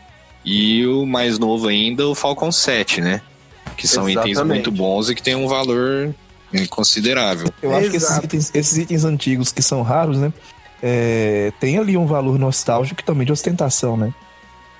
e 0.45 0.88
o 0.88 1.05
mais 1.05 1.38
novo 1.38 1.67
ainda, 1.67 2.07
o 2.07 2.15
Falcon 2.15 2.53
7, 2.53 3.01
né? 3.01 3.21
Que 3.75 3.85
são 3.85 4.09
itens 4.09 4.38
Exatamente. 4.38 4.53
muito 4.53 4.71
bons 4.71 5.09
e 5.09 5.15
que 5.15 5.21
tem 5.21 5.35
um 5.35 5.50
valor 5.50 6.15
considerável. 6.67 7.51
Eu 7.62 7.75
acho 7.75 7.89
que 7.89 7.98
esses 7.98 8.10
Exato. 8.10 8.25
itens, 8.25 8.51
esses 8.53 8.77
itens 8.77 9.03
antigos 9.03 9.51
que 9.51 9.62
são 9.62 9.81
raros, 9.81 10.17
né? 10.17 10.31
é, 10.86 11.53
tem 11.62 11.77
ali 11.77 11.95
um 11.95 12.05
valor 12.05 12.38
nostálgico 12.38 13.00
e 13.00 13.03
também 13.05 13.25
de 13.25 13.31
ostentação, 13.31 13.95
né? 13.95 14.13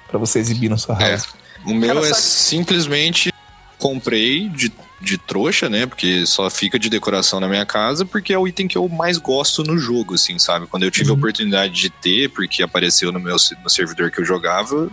Pra 0.10 0.20
você 0.20 0.38
exibir 0.40 0.70
na 0.70 0.78
sua 0.78 1.02
É. 1.02 1.12
house. 1.12 1.28
O 1.66 1.74
meu 1.74 1.88
Cara, 1.96 2.00
é 2.06 2.10
sabe- 2.14 2.22
simplesmente 2.22 3.34
comprei 3.80 4.50
de, 4.50 4.72
de 5.02 5.18
trouxa, 5.18 5.70
né? 5.70 5.86
Porque 5.86 6.26
só 6.26 6.50
fica 6.50 6.78
de 6.78 6.90
decoração 6.90 7.40
na 7.40 7.48
minha 7.48 7.66
casa, 7.66 8.06
porque 8.06 8.34
é 8.34 8.38
o 8.38 8.46
item 8.48 8.68
que 8.68 8.78
eu 8.78 8.88
mais 8.90 9.18
gosto 9.18 9.64
no 9.64 9.78
jogo, 9.78 10.16
assim, 10.16 10.38
sabe? 10.40 10.68
Quando 10.68 10.84
eu 10.84 10.92
tive 10.92 11.10
a 11.10 11.14
Uhum. 11.14 11.18
oportunidade 11.20 11.74
de 11.74 11.90
ter, 11.90 12.30
porque 12.30 12.62
apareceu 12.62 13.12
no 13.12 13.20
meu 13.20 13.38
no 13.64 13.70
servidor 13.70 14.12
que 14.12 14.20
eu 14.20 14.26
jogava, 14.26 14.90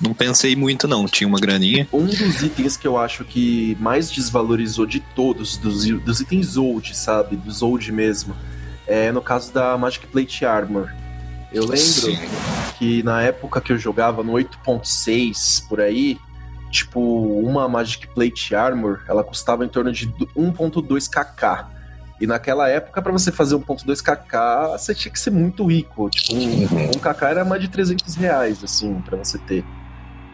não 0.00 0.14
pensei 0.14 0.56
muito, 0.56 0.88
não. 0.88 1.06
Tinha 1.06 1.28
uma 1.28 1.38
graninha. 1.38 1.86
Um 1.92 2.06
dos 2.06 2.42
itens 2.42 2.76
que 2.76 2.86
eu 2.86 2.96
acho 2.96 3.24
que 3.24 3.76
mais 3.80 4.10
desvalorizou 4.10 4.86
de 4.86 5.00
todos, 5.00 5.56
dos, 5.56 5.84
dos 6.00 6.20
itens 6.20 6.56
old, 6.56 6.96
sabe? 6.96 7.36
Dos 7.36 7.62
old 7.62 7.92
mesmo, 7.92 8.34
é 8.86 9.12
no 9.12 9.20
caso 9.20 9.52
da 9.52 9.76
Magic 9.76 10.06
Plate 10.06 10.44
Armor. 10.44 10.90
Eu 11.52 11.62
lembro 11.62 11.76
Sim. 11.78 12.18
que 12.78 13.02
na 13.02 13.22
época 13.22 13.60
que 13.60 13.72
eu 13.72 13.78
jogava 13.78 14.22
no 14.22 14.32
8.6 14.32 15.66
por 15.68 15.80
aí, 15.80 16.16
tipo, 16.70 17.00
uma 17.00 17.68
Magic 17.68 18.06
Plate 18.08 18.54
Armor, 18.54 19.02
ela 19.08 19.24
custava 19.24 19.64
em 19.64 19.68
torno 19.68 19.92
de 19.92 20.08
1.2 20.08 21.08
kk. 21.08 21.79
E 22.20 22.26
naquela 22.26 22.68
época, 22.68 23.00
pra 23.00 23.10
você 23.10 23.32
fazer 23.32 23.56
1.2 23.56 24.02
kk, 24.02 24.78
você 24.78 24.94
tinha 24.94 25.10
que 25.10 25.18
ser 25.18 25.30
muito 25.30 25.64
rico. 25.64 26.10
Tipo, 26.10 26.34
um, 26.34 26.64
um 26.64 26.98
kk 26.98 27.24
era 27.24 27.44
mais 27.44 27.62
de 27.62 27.68
300 27.68 28.14
reais, 28.16 28.62
assim, 28.62 29.00
pra 29.00 29.16
você 29.16 29.38
ter. 29.38 29.64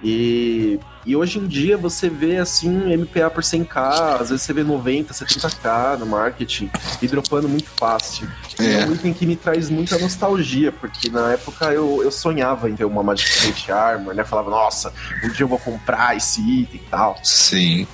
E, 0.02 0.78
e 1.06 1.16
hoje 1.16 1.38
em 1.38 1.46
dia 1.46 1.76
você 1.76 2.08
vê 2.08 2.36
assim 2.36 2.94
MPA 2.96 3.30
por 3.30 3.42
100k, 3.42 4.20
às 4.20 4.30
vezes 4.30 4.42
você 4.42 4.52
vê 4.52 4.62
90, 4.62 5.14
70k 5.14 5.98
no 5.98 6.06
marketing 6.06 6.70
e 7.00 7.08
dropando 7.08 7.48
muito 7.48 7.68
fácil. 7.70 8.28
É. 8.58 8.82
É 8.82 8.86
um 8.86 8.92
item 8.92 9.12
que 9.14 9.24
me 9.24 9.36
traz 9.36 9.70
muita 9.70 9.98
nostalgia, 9.98 10.70
porque 10.70 11.08
na 11.08 11.32
época 11.32 11.72
eu, 11.72 12.02
eu 12.02 12.12
sonhava 12.12 12.68
em 12.68 12.76
ter 12.76 12.84
uma 12.84 13.02
Magic 13.02 13.72
Armor, 13.72 14.14
né? 14.14 14.22
Falava, 14.22 14.50
nossa, 14.50 14.92
um 15.24 15.28
dia 15.30 15.44
eu 15.44 15.48
vou 15.48 15.58
comprar 15.58 16.16
esse 16.16 16.40
item 16.40 16.80
e 16.80 16.90
tal. 16.90 17.18
Sim. 17.22 17.86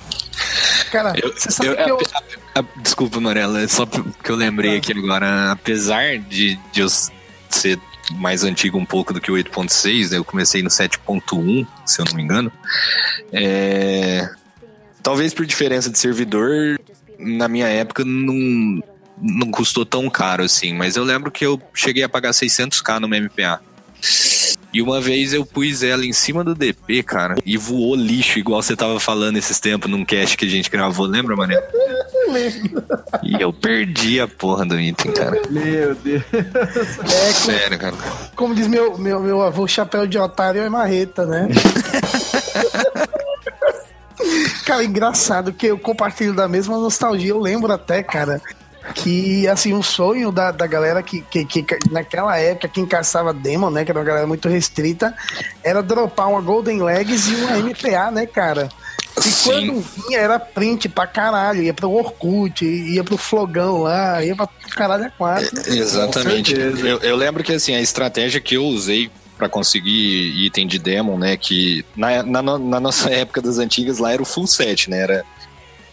Cara, 0.93 1.13
Eu- 1.19 1.33
você 1.33 1.49
sabe 1.49 1.69
eu- 1.69 1.75
que 1.75 1.89
eu. 1.91 1.97
a- 2.53 2.59
a- 2.59 2.65
desculpa, 2.77 3.19
Marela, 3.19 3.61
é 3.61 3.67
só 3.67 3.83
que 3.87 4.29
eu 4.29 4.35
lembrei 4.35 4.77
aqui 4.77 4.91
agora, 4.91 5.51
apesar 5.51 6.19
de, 6.19 6.55
de 6.71 6.81
eu 6.81 6.87
ser 7.49 7.79
mais 8.11 8.43
antigo 8.43 8.77
um 8.77 8.85
pouco 8.85 9.11
do 9.11 9.19
que 9.19 9.31
o 9.31 9.33
8.6, 9.33 10.11
né? 10.11 10.17
Eu 10.17 10.23
comecei 10.23 10.61
no 10.61 10.69
7.1, 10.69 11.65
se 11.83 11.99
eu 11.99 12.05
não 12.05 12.13
me 12.13 12.21
engano. 12.21 12.51
É, 13.31 14.29
Talvez 15.01 15.33
por 15.33 15.45
diferença 15.47 15.89
de 15.89 15.97
servidor, 15.97 16.79
na 17.19 17.47
minha 17.47 17.67
época 17.67 18.05
não, 18.05 18.81
não 19.21 19.51
custou 19.51 19.85
tão 19.85 20.09
caro 20.09 20.43
assim, 20.43 20.73
mas 20.73 20.95
eu 20.95 21.03
lembro 21.03 21.29
que 21.31 21.43
eu 21.45 21.59
cheguei 21.73 22.03
a 22.03 22.09
pagar 22.09 22.31
600k 22.33 22.99
no 22.99 23.07
MPA. 23.07 23.59
E 24.73 24.81
uma 24.81 24.99
vez 24.99 25.33
eu 25.33 25.45
pus 25.45 25.83
ela 25.83 26.03
em 26.03 26.11
cima 26.11 26.43
do 26.43 26.55
DP, 26.55 27.03
cara, 27.03 27.35
e 27.45 27.57
voou 27.57 27.95
lixo, 27.95 28.39
igual 28.39 28.61
você 28.61 28.75
tava 28.75 28.99
falando 28.99 29.37
esses 29.37 29.59
tempos 29.59 29.89
num 29.89 30.03
cast 30.03 30.35
que 30.35 30.45
a 30.45 30.49
gente 30.49 30.69
gravou, 30.69 31.05
lembra, 31.05 31.35
mané? 31.35 31.61
E 33.21 33.39
eu 33.39 33.53
perdi 33.53 34.19
a 34.19 34.27
porra 34.27 34.65
do 34.65 34.79
item, 34.79 35.11
cara. 35.11 35.39
Meu 35.49 35.93
Deus. 35.93 36.23
É, 36.33 37.33
Sério, 37.33 37.77
cara. 37.77 37.95
como 38.35 38.55
diz 38.55 38.67
meu, 38.67 38.97
meu, 38.97 39.19
meu 39.19 39.41
avô, 39.41 39.67
chapéu 39.67 40.07
de 40.07 40.17
otário 40.17 40.61
é 40.61 40.69
marreta, 40.69 41.25
né? 41.25 41.47
cara, 44.65 44.83
engraçado 44.83 45.53
que 45.53 45.67
eu 45.67 45.77
compartilho 45.77 46.33
da 46.33 46.47
mesma 46.47 46.77
nostalgia. 46.77 47.29
Eu 47.29 47.39
lembro 47.39 47.71
até, 47.71 48.01
cara, 48.01 48.41
que 48.95 49.47
assim, 49.47 49.73
um 49.73 49.83
sonho 49.83 50.31
da, 50.31 50.51
da 50.51 50.67
galera 50.67 51.01
que, 51.01 51.21
que, 51.21 51.45
que 51.45 51.65
naquela 51.89 52.37
época, 52.37 52.67
quem 52.67 52.85
caçava 52.85 53.33
Demon, 53.33 53.69
né? 53.69 53.85
Que 53.85 53.91
era 53.91 53.99
uma 53.99 54.05
galera 54.05 54.27
muito 54.27 54.49
restrita, 54.49 55.13
era 55.63 55.81
dropar 55.81 56.29
uma 56.29 56.41
Golden 56.41 56.81
Legs 56.81 57.27
e 57.27 57.35
uma 57.35 57.57
MPA, 57.57 58.11
né, 58.11 58.25
cara? 58.25 58.69
E 59.17 59.21
Sim. 59.21 59.49
quando 59.49 59.81
vinha 59.81 60.19
era 60.19 60.39
print 60.39 60.89
pra 60.89 61.05
caralho, 61.05 61.61
ia 61.61 61.73
pro 61.73 61.91
Orkut, 61.91 62.65
ia 62.65 63.03
pro 63.03 63.17
Flogão 63.17 63.83
lá, 63.83 64.23
ia 64.23 64.35
pra 64.35 64.49
caralho 64.75 65.05
a 65.05 65.09
quatro. 65.09 65.59
Exatamente. 65.71 66.55
Com 66.55 66.61
certeza. 66.61 66.87
Eu, 66.87 66.99
eu 66.99 67.15
lembro 67.15 67.43
que 67.43 67.53
assim, 67.53 67.75
a 67.75 67.81
estratégia 67.81 68.41
que 68.41 68.55
eu 68.55 68.65
usei 68.65 69.11
pra 69.37 69.47
conseguir 69.47 70.45
item 70.45 70.65
de 70.65 70.79
Demon, 70.79 71.17
né? 71.17 71.37
Que 71.37 71.85
na, 71.95 72.23
na, 72.23 72.41
na 72.41 72.79
nossa 72.79 73.09
época 73.13 73.41
das 73.41 73.59
antigas 73.59 73.99
lá 73.99 74.11
era 74.13 74.21
o 74.21 74.25
full 74.25 74.47
set, 74.47 74.89
né? 74.89 74.99
Era 74.99 75.25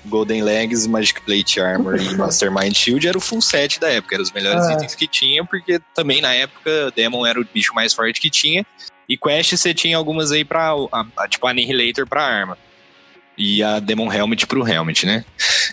Golden 0.07 0.43
Legs, 0.43 0.87
Magic 0.87 1.21
Plate 1.23 1.61
Armor 1.61 1.97
e 2.01 2.15
Mastermind 2.17 2.75
Shield 2.75 3.07
era 3.07 3.17
o 3.19 3.21
full 3.21 3.41
set 3.43 3.79
da 3.81 3.89
época, 3.91 4.15
eram 4.17 4.23
os 4.23 4.33
melhores 4.33 4.67
Ah. 4.67 4.73
itens 4.75 4.95
que 4.95 5.07
tinha, 5.07 5.45
porque 5.45 5.81
também 5.95 6.21
na 6.21 6.33
época 6.35 6.91
Demon 6.97 7.27
era 7.27 7.41
o 7.41 7.45
bicho 7.45 7.75
mais 7.75 7.93
forte 7.93 8.21
que 8.21 8.31
tinha. 8.31 8.65
E 9.09 9.17
Quest 9.17 9.53
você 9.57 9.75
tinha 9.75 9.97
algumas 9.97 10.31
aí 10.33 10.45
pra. 10.45 10.71
a- 10.93 11.07
a- 11.17 11.29
tipo 11.29 11.47
Annihilator 11.47 12.07
pra 12.07 12.23
arma. 12.23 12.57
E 13.37 13.63
a 13.63 13.79
Demon 13.81 14.13
Helmet 14.13 14.47
pro 14.47 14.67
Helmet, 14.69 15.05
né? 15.07 15.25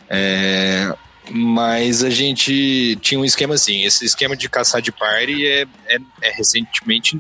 É, 0.10 0.92
mas 1.30 2.04
a 2.04 2.10
gente 2.10 2.98
tinha 3.02 3.20
um 3.20 3.26
esquema 3.26 3.56
assim: 3.56 3.84
esse 3.84 4.06
esquema 4.06 4.36
de 4.36 4.48
caçar 4.50 4.82
de 4.82 4.92
party 4.92 5.46
é, 5.46 5.66
é, 5.88 5.98
é 6.22 6.32
recentemente 6.32 7.20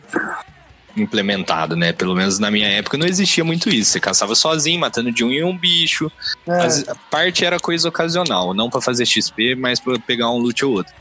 implementado, 1.01 1.75
né? 1.75 1.93
Pelo 1.93 2.15
menos 2.15 2.39
na 2.39 2.49
minha 2.51 2.67
época 2.67 2.97
não 2.97 3.05
existia 3.05 3.43
muito 3.43 3.69
isso. 3.69 3.91
Você 3.91 3.99
caçava 3.99 4.35
sozinho, 4.35 4.79
matando 4.79 5.11
de 5.11 5.23
um 5.23 5.31
em 5.31 5.43
um 5.43 5.57
bicho. 5.57 6.11
É. 6.47 6.57
Mas 6.57 6.87
a 6.87 6.95
parte 6.95 7.45
era 7.45 7.59
coisa 7.59 7.89
ocasional, 7.89 8.53
não 8.53 8.69
pra 8.69 8.81
fazer 8.81 9.05
XP, 9.05 9.55
mas 9.55 9.79
pra 9.79 9.97
pegar 9.99 10.29
um 10.29 10.37
loot 10.37 10.63
ou 10.65 10.73
outro. 10.73 10.93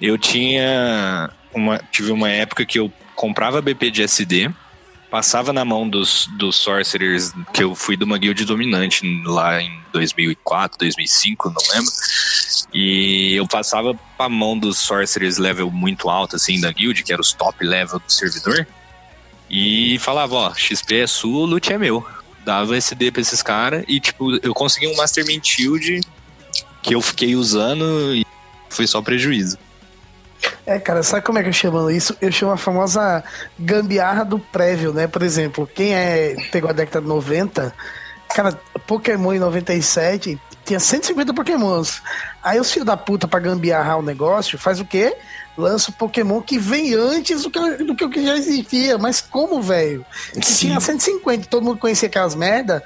Eu 0.00 0.16
tinha 0.16 1.30
uma, 1.52 1.80
tive 1.90 2.12
uma 2.12 2.30
época 2.30 2.64
que 2.64 2.78
eu 2.78 2.92
comprava 3.14 3.60
BP 3.60 3.90
de 3.90 4.02
SD, 4.02 4.50
passava 5.10 5.52
na 5.52 5.64
mão 5.64 5.88
dos, 5.88 6.28
dos 6.38 6.56
sorcerers, 6.56 7.32
que 7.52 7.62
eu 7.62 7.74
fui 7.74 7.96
de 7.96 8.04
uma 8.04 8.18
guild 8.18 8.44
dominante 8.44 9.02
lá 9.24 9.60
em 9.60 9.80
2004, 9.92 10.78
2005, 10.78 11.48
não 11.48 11.74
lembro. 11.74 11.92
E 12.72 13.34
eu 13.34 13.46
passava 13.46 13.94
pra 14.16 14.28
mão 14.28 14.58
dos 14.58 14.78
sorcerers 14.78 15.38
level 15.38 15.70
muito 15.70 16.08
alto, 16.08 16.36
assim, 16.36 16.60
da 16.60 16.70
guild, 16.70 17.02
que 17.02 17.12
era 17.12 17.20
os 17.20 17.32
top 17.32 17.64
level 17.64 17.98
do 17.98 18.12
servidor. 18.12 18.66
E 19.50 19.98
falava, 20.00 20.34
ó, 20.34 20.54
XP 20.54 21.00
é 21.00 21.06
sua, 21.06 21.46
loot 21.46 21.72
é 21.72 21.78
meu. 21.78 22.04
Dava 22.44 22.76
SD 22.76 23.10
pra 23.10 23.20
esses 23.20 23.42
caras 23.42 23.84
e, 23.88 24.00
tipo, 24.00 24.36
eu 24.42 24.54
consegui 24.54 24.86
um 24.86 24.96
Mastermind 24.96 25.44
Shield 25.44 26.00
que 26.82 26.94
eu 26.94 27.00
fiquei 27.00 27.34
usando 27.34 28.14
e 28.14 28.24
foi 28.68 28.86
só 28.86 29.02
prejuízo. 29.02 29.58
É, 30.64 30.78
cara, 30.78 31.02
sabe 31.02 31.24
como 31.24 31.38
é 31.38 31.42
que 31.42 31.48
eu 31.48 31.52
chamo 31.52 31.90
isso? 31.90 32.16
Eu 32.20 32.30
chamo 32.30 32.52
a 32.52 32.56
famosa 32.56 33.24
gambiarra 33.58 34.24
do 34.24 34.38
prévio, 34.38 34.92
né? 34.92 35.06
Por 35.06 35.22
exemplo, 35.22 35.68
quem 35.74 35.94
é 35.94 36.36
pegou 36.52 36.70
a 36.70 36.72
década 36.72 37.00
de 37.00 37.08
90, 37.08 37.74
cara, 38.34 38.52
Pokémon 38.86 39.32
em 39.32 39.38
97 39.38 40.38
tinha 40.64 40.78
150 40.78 41.32
Pokémons. 41.32 42.02
Aí 42.42 42.60
os 42.60 42.70
filhos 42.70 42.86
da 42.86 42.96
puta 42.96 43.26
pra 43.26 43.40
gambiarrar 43.40 43.98
o 43.98 44.02
negócio 44.02 44.58
faz 44.58 44.78
o 44.78 44.84
quê? 44.84 45.16
Lança 45.58 45.90
o 45.90 45.94
Pokémon 45.94 46.40
que 46.40 46.56
vem 46.56 46.94
antes 46.94 47.42
do 47.42 47.50
que, 47.50 47.84
do 47.84 47.94
que 47.96 48.04
o 48.04 48.08
que 48.08 48.24
já 48.24 48.36
existia. 48.36 48.96
Mas 48.96 49.20
como, 49.20 49.60
velho? 49.60 50.06
Se 50.40 50.60
tinha 50.60 50.78
150 50.78 51.48
todo 51.48 51.64
mundo 51.64 51.78
conhecia 51.78 52.06
aquelas 52.08 52.36
merda, 52.36 52.80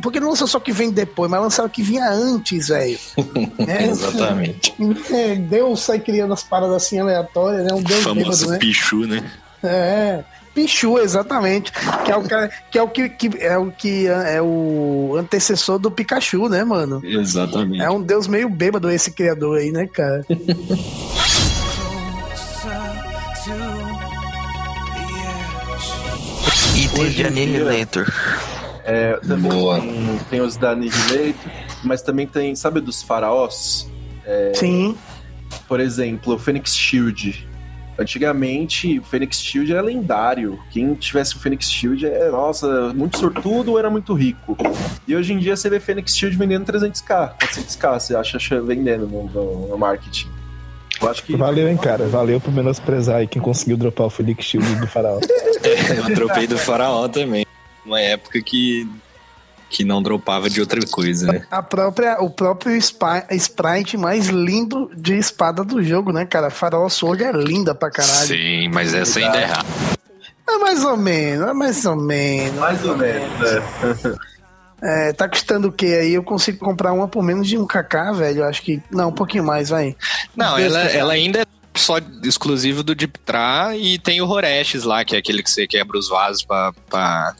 porque 0.00 0.20
não 0.20 0.28
lançou 0.28 0.46
só 0.46 0.58
o 0.58 0.60
que 0.60 0.70
vem 0.70 0.92
depois, 0.92 1.28
mas 1.28 1.40
lançaram 1.40 1.68
o 1.68 1.72
que 1.72 1.82
vinha 1.82 2.08
antes, 2.08 2.68
velho. 2.68 2.98
É, 3.66 3.86
Exatamente. 3.86 4.74
é, 5.10 5.34
Deus 5.36 5.80
sai 5.80 5.98
criando 5.98 6.32
as 6.32 6.42
paradas 6.42 6.76
assim 6.76 7.00
aleatórias, 7.00 7.64
né? 7.64 7.72
Um 7.72 7.78
O 7.78 7.82
Deus 7.82 8.02
famoso 8.02 8.24
bêbado, 8.24 8.50
né? 8.50 8.58
Pichu, 8.58 9.06
né? 9.06 9.30
É. 9.62 10.24
Pichu, 10.54 10.98
exatamente. 10.98 11.72
Que 12.04 12.12
é 12.12 12.16
o, 12.16 12.22
cara, 12.22 12.50
que, 12.70 12.78
é 12.78 12.82
o 12.82 12.88
que, 12.88 13.08
que 13.08 13.30
é 13.40 13.58
o 13.58 13.72
que 13.72 14.06
é 14.06 14.40
o 14.40 15.16
antecessor 15.18 15.78
do 15.78 15.90
Pikachu, 15.90 16.48
né, 16.48 16.62
mano? 16.62 17.00
Exatamente. 17.02 17.82
É 17.82 17.90
um 17.90 18.00
deus 18.00 18.28
meio 18.28 18.48
bêbado 18.48 18.88
esse 18.90 19.10
criador 19.10 19.58
aí, 19.58 19.72
né, 19.72 19.86
cara? 19.86 20.24
Hoje 26.98 27.14
de 27.14 27.24
Annihilator. 27.26 28.12
É, 28.84 29.16
também 29.26 29.50
Boa. 29.50 29.80
tem, 29.80 30.18
tem 30.30 30.40
os 30.40 30.56
da 30.56 30.70
Annihilator, 30.72 31.34
mas 31.84 32.02
também 32.02 32.26
tem, 32.26 32.54
sabe, 32.56 32.80
dos 32.80 33.02
faraós? 33.02 33.88
Sim. 34.54 34.96
Por 35.68 35.78
exemplo, 35.80 36.34
o 36.34 36.38
Phoenix 36.38 36.74
Shield. 36.74 37.48
Antigamente, 37.96 38.98
o 38.98 39.04
Phoenix 39.04 39.40
Shield 39.40 39.70
era 39.72 39.80
lendário. 39.80 40.58
Quem 40.72 40.94
tivesse 40.94 41.36
o 41.36 41.38
Phoenix 41.38 41.70
Shield 41.70 42.04
é, 42.06 42.28
nossa, 42.28 42.92
muito 42.92 43.18
sortudo 43.18 43.70
ou 43.72 43.78
era 43.78 43.88
muito 43.88 44.12
rico. 44.14 44.56
E 45.06 45.14
hoje 45.14 45.32
em 45.32 45.38
dia 45.38 45.56
você 45.56 45.70
vê 45.70 45.78
Phoenix 45.78 46.16
Shield 46.16 46.36
vendendo 46.36 46.64
300k, 46.66 47.36
400k, 47.38 48.00
você 48.00 48.16
acha 48.16 48.36
acha 48.36 48.60
vendendo 48.60 49.06
no, 49.06 49.24
no- 49.28 49.68
no 49.68 49.78
marketing. 49.78 50.26
Eu 51.00 51.10
acho 51.10 51.22
que. 51.22 51.36
Valeu, 51.36 51.68
hein, 51.68 51.76
cara. 51.76 52.06
Valeu 52.06 52.40
por 52.40 52.52
menosprezar 52.52 53.16
aí 53.16 53.26
quem 53.26 53.40
conseguiu 53.40 53.76
dropar 53.76 54.06
o 54.06 54.10
Felix 54.10 54.44
Shield 54.44 54.74
do 54.76 54.86
Faraó. 54.86 55.20
Eu 55.96 56.14
dropei 56.14 56.46
do 56.46 56.58
faraó 56.58 57.08
também. 57.08 57.46
Uma 57.84 58.00
época 58.00 58.40
que, 58.42 58.88
que 59.70 59.84
não 59.84 60.02
dropava 60.02 60.48
de 60.48 60.60
outra 60.60 60.80
coisa, 60.90 61.32
né? 61.32 61.46
A 61.50 61.62
própria, 61.62 62.20
o 62.20 62.30
próprio 62.30 62.76
sprite 62.76 63.96
mais 63.96 64.26
lindo 64.28 64.90
de 64.94 65.16
espada 65.16 65.64
do 65.64 65.82
jogo, 65.82 66.12
né, 66.12 66.24
cara? 66.24 66.50
Farol 66.50 66.88
Sword 66.90 67.24
é 67.24 67.32
linda 67.32 67.74
pra 67.74 67.90
caralho. 67.90 68.26
Sim, 68.26 68.68
mas 68.68 68.94
essa 68.94 69.18
ainda 69.18 69.38
é 69.38 69.42
errada. 69.42 69.68
É 70.46 70.58
mais 70.58 70.84
ou 70.84 70.96
menos, 70.96 71.48
é 71.48 71.52
mais 71.52 71.84
ou 71.86 71.96
menos. 71.96 72.60
Mais 72.60 72.84
ou 72.84 72.96
menos, 72.96 73.40
né? 73.40 74.16
É, 74.84 75.14
tá 75.14 75.26
custando 75.26 75.68
o 75.68 75.72
que 75.72 75.86
aí? 75.86 76.12
Eu 76.12 76.22
consigo 76.22 76.58
comprar 76.58 76.92
uma 76.92 77.08
por 77.08 77.22
menos 77.22 77.48
de 77.48 77.56
um 77.56 77.66
kk, 77.66 78.12
velho. 78.16 78.40
Eu 78.40 78.44
acho 78.44 78.60
que. 78.60 78.82
Não, 78.90 79.08
um 79.08 79.14
pouquinho 79.14 79.42
mais, 79.42 79.70
vai. 79.70 79.96
Não, 80.36 80.58
ela, 80.58 80.80
ela 80.80 81.12
ainda 81.14 81.40
é 81.40 81.46
só 81.74 81.96
exclusivo 82.22 82.82
do 82.82 82.94
Deep 82.94 83.18
Tra 83.20 83.74
e 83.74 83.98
tem 83.98 84.20
o 84.20 84.28
Horeshes 84.28 84.84
lá, 84.84 85.02
que 85.02 85.16
é 85.16 85.18
aquele 85.18 85.42
que 85.42 85.50
você 85.50 85.66
quebra 85.66 85.98
os 85.98 86.10
vasos 86.10 86.44
pra, 86.44 86.72
pra, 86.90 87.34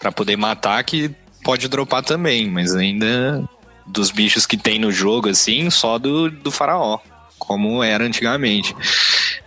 pra 0.00 0.10
poder 0.10 0.36
matar, 0.36 0.82
que 0.82 1.14
pode 1.44 1.68
dropar 1.68 2.02
também, 2.02 2.48
mas 2.48 2.74
ainda 2.74 3.46
dos 3.86 4.10
bichos 4.10 4.46
que 4.46 4.56
tem 4.56 4.78
no 4.78 4.90
jogo, 4.90 5.28
assim, 5.28 5.68
só 5.68 5.98
do, 5.98 6.30
do 6.30 6.50
faraó, 6.50 6.98
como 7.38 7.84
era 7.84 8.02
antigamente. 8.02 8.74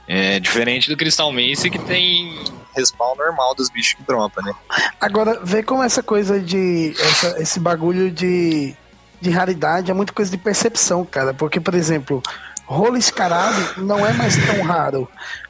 É 0.07 0.39
diferente 0.39 0.89
do 0.89 0.95
Crystal 0.95 1.31
Mace, 1.31 1.69
que 1.71 1.79
tem 1.79 2.39
respawn 2.79 3.15
normal 3.15 3.53
dos 3.55 3.69
bichos 3.69 3.93
que 3.93 4.03
dropa, 4.03 4.41
né? 4.41 4.51
Agora, 4.99 5.39
vê 5.43 5.61
como 5.63 5.83
essa 5.83 6.01
coisa 6.01 6.39
de. 6.39 6.93
essa- 6.99 7.41
esse 7.41 7.59
bagulho 7.59 8.09
de, 8.09 8.75
de 9.21 9.29
raridade 9.29 9.91
é 9.91 9.93
muito 9.93 10.13
coisa 10.13 10.31
de 10.31 10.37
percepção, 10.37 11.05
cara. 11.05 11.33
Porque, 11.33 11.59
por 11.59 11.75
exemplo, 11.75 12.21
rolo 12.65 12.97
escarado 12.97 13.81
não 13.83 14.05
é 14.05 14.13
mais 14.13 14.35
tão 14.45 14.61
raro. 14.63 15.07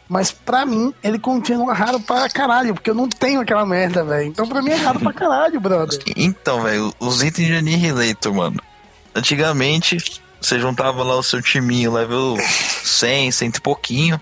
Mas 0.07 0.31
pra 0.31 0.65
mim, 0.65 0.91
ele 1.03 1.19
continua 1.19 1.71
raro 1.71 1.99
pra 1.99 2.27
caralho, 2.29 2.73
porque 2.73 2.89
eu 2.89 2.95
não 2.95 3.07
tenho 3.07 3.41
aquela 3.41 3.63
merda, 3.63 4.03
velho. 4.03 4.25
Então 4.27 4.47
pra 4.47 4.59
mim 4.61 4.71
é 4.71 4.75
raro 4.75 4.99
pra 4.99 5.13
caralho, 5.13 5.59
brother. 5.59 5.99
Então, 6.15 6.63
velho, 6.63 6.91
os 6.99 7.21
itens 7.21 7.47
de 7.47 7.53
Annihilator, 7.55 8.33
mano. 8.33 8.59
Antigamente, 9.13 10.19
você 10.41 10.59
juntava 10.59 11.03
lá 11.03 11.15
o 11.15 11.21
seu 11.21 11.41
timinho, 11.43 11.93
level 11.93 12.37
100, 12.83 13.31
100 13.31 13.49
e 13.55 13.59
pouquinho. 13.61 14.19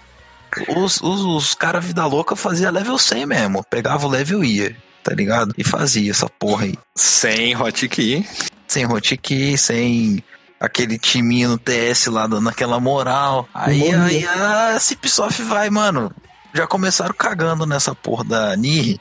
Os, 0.76 1.02
os, 1.02 1.22
os 1.22 1.56
caras 1.56 1.86
vida 1.86 2.06
louca 2.06 2.36
fazia 2.36 2.72
level 2.72 2.98
100 2.98 3.26
mesmo. 3.26 3.64
Pegava 3.70 4.06
o 4.06 4.10
level 4.10 4.44
e 4.44 4.58
ia, 4.58 4.76
tá 5.04 5.14
ligado? 5.14 5.54
E 5.58 5.64
fazia 5.64 6.12
essa 6.12 6.28
porra 6.28 6.66
aí. 6.66 6.76
Sem 6.96 7.56
hotkey. 7.56 8.28
Sem 8.68 8.86
hotkey, 8.86 9.58
sem 9.58 10.24
aquele 10.60 10.98
timinho 10.98 11.50
no 11.50 11.58
TS 11.58 12.08
lá 12.08 12.28
dando 12.28 12.50
aquela 12.50 12.80
moral. 12.80 13.48
Aí, 13.54 13.80
Bom 13.80 14.02
aí 14.02 14.26
a 14.26 14.80
Cipsoft 14.80 15.42
vai, 15.44 15.70
mano. 15.70 16.12
Já 16.54 16.66
começaram 16.66 17.14
cagando 17.14 17.66
nessa 17.66 17.94
porra 17.94 18.24
da 18.24 18.56
Nirri. 18.56 19.00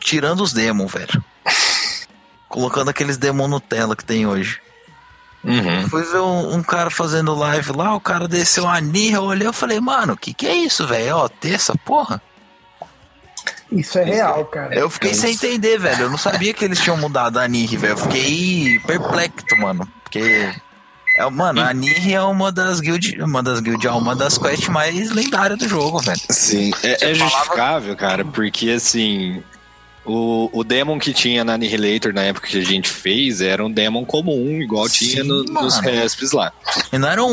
Tirando 0.00 0.42
os 0.42 0.52
demons, 0.52 0.92
velho. 0.92 1.24
Colocando 2.48 2.90
aqueles 2.90 3.16
demons 3.16 3.48
Nutella 3.48 3.96
que 3.96 4.04
tem 4.04 4.26
hoje. 4.26 4.60
Uhum. 5.44 5.88
Fui 5.88 6.02
ver 6.02 6.20
um, 6.20 6.54
um 6.54 6.62
cara 6.62 6.90
fazendo 6.90 7.34
live 7.34 7.72
lá, 7.72 7.94
o 7.94 8.00
cara 8.00 8.26
desceu 8.26 8.66
a 8.66 8.80
Nirri, 8.80 9.12
eu 9.14 9.24
olhei, 9.24 9.46
eu 9.46 9.52
falei, 9.52 9.78
mano, 9.80 10.16
que 10.16 10.32
que 10.32 10.46
é 10.46 10.54
isso, 10.54 10.86
velho? 10.86 11.16
Ó, 11.16 11.28
terça, 11.28 11.74
porra. 11.84 12.20
Isso 13.70 13.98
é 13.98 14.04
real, 14.04 14.44
cara. 14.46 14.74
Eu 14.74 14.88
fiquei 14.88 15.12
sem 15.14 15.32
entender, 15.34 15.78
velho. 15.78 16.02
Eu 16.02 16.10
não 16.10 16.18
sabia 16.18 16.54
que 16.54 16.64
eles 16.64 16.80
tinham 16.80 16.96
mudado 16.96 17.38
a 17.38 17.48
Nirri, 17.48 17.76
velho. 17.76 17.92
Eu 17.94 17.96
fiquei 17.96 18.78
perplexo, 18.86 19.44
mano. 19.58 19.86
Porque. 20.04 20.52
É, 21.18 21.28
mano, 21.30 21.60
a 21.60 21.72
Nirri 21.72 22.14
é 22.14 22.22
uma 22.22 22.50
das 22.52 22.80
guild. 22.80 23.20
Uma 23.20 23.42
das 23.42 23.60
guild, 23.60 23.84
é 23.86 23.90
uma 23.90 24.14
das 24.16 24.38
quests 24.38 24.68
mais 24.68 25.10
lendárias 25.10 25.58
do 25.58 25.68
jogo, 25.68 26.00
velho. 26.00 26.20
Sim, 26.30 26.70
é, 26.82 26.96
Você 26.98 27.04
é 27.04 27.14
falava- 27.14 27.30
justificável, 27.36 27.96
cara, 27.96 28.24
porque 28.24 28.70
assim. 28.70 29.42
O, 30.06 30.50
o 30.52 30.62
demon 30.62 30.98
que 30.98 31.14
tinha 31.14 31.42
na 31.44 31.54
Annihilator 31.54 32.12
na 32.12 32.22
época 32.22 32.46
que 32.48 32.58
a 32.58 32.64
gente 32.64 32.88
fez 32.90 33.40
era 33.40 33.64
um 33.64 33.70
demon 33.70 34.04
comum, 34.04 34.60
igual 34.60 34.86
Sim, 34.88 35.08
tinha 35.08 35.24
no- 35.24 35.44
nos 35.44 35.76
mano. 35.76 35.88
respes 35.90 36.32
lá. 36.32 36.52
E 36.92 36.98
não 36.98 37.08
eram. 37.08 37.30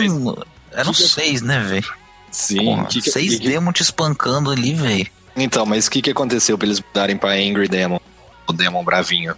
Eram 0.72 0.94
seis, 0.94 1.42
né, 1.42 1.60
velho? 1.62 1.94
Sim, 2.32 2.64
Porra, 2.64 2.86
que 2.86 3.02
que- 3.02 3.12
Seis 3.12 3.40
que- 3.40 3.48
demons 3.48 3.74
te 3.74 3.82
espancando 3.84 4.50
ali, 4.50 4.74
velho. 4.74 5.06
Então, 5.36 5.66
mas 5.66 5.88
o 5.88 5.92
que, 5.92 6.02
que 6.02 6.12
aconteceu 6.12 6.58
pra 6.58 6.66
eles 6.68 6.80
mudarem 6.80 7.18
pra 7.18 7.32
Angry 7.34 7.68
Demon? 7.68 8.00
O 8.48 8.54
Demon 8.54 8.84
Bravinho. 8.86 9.36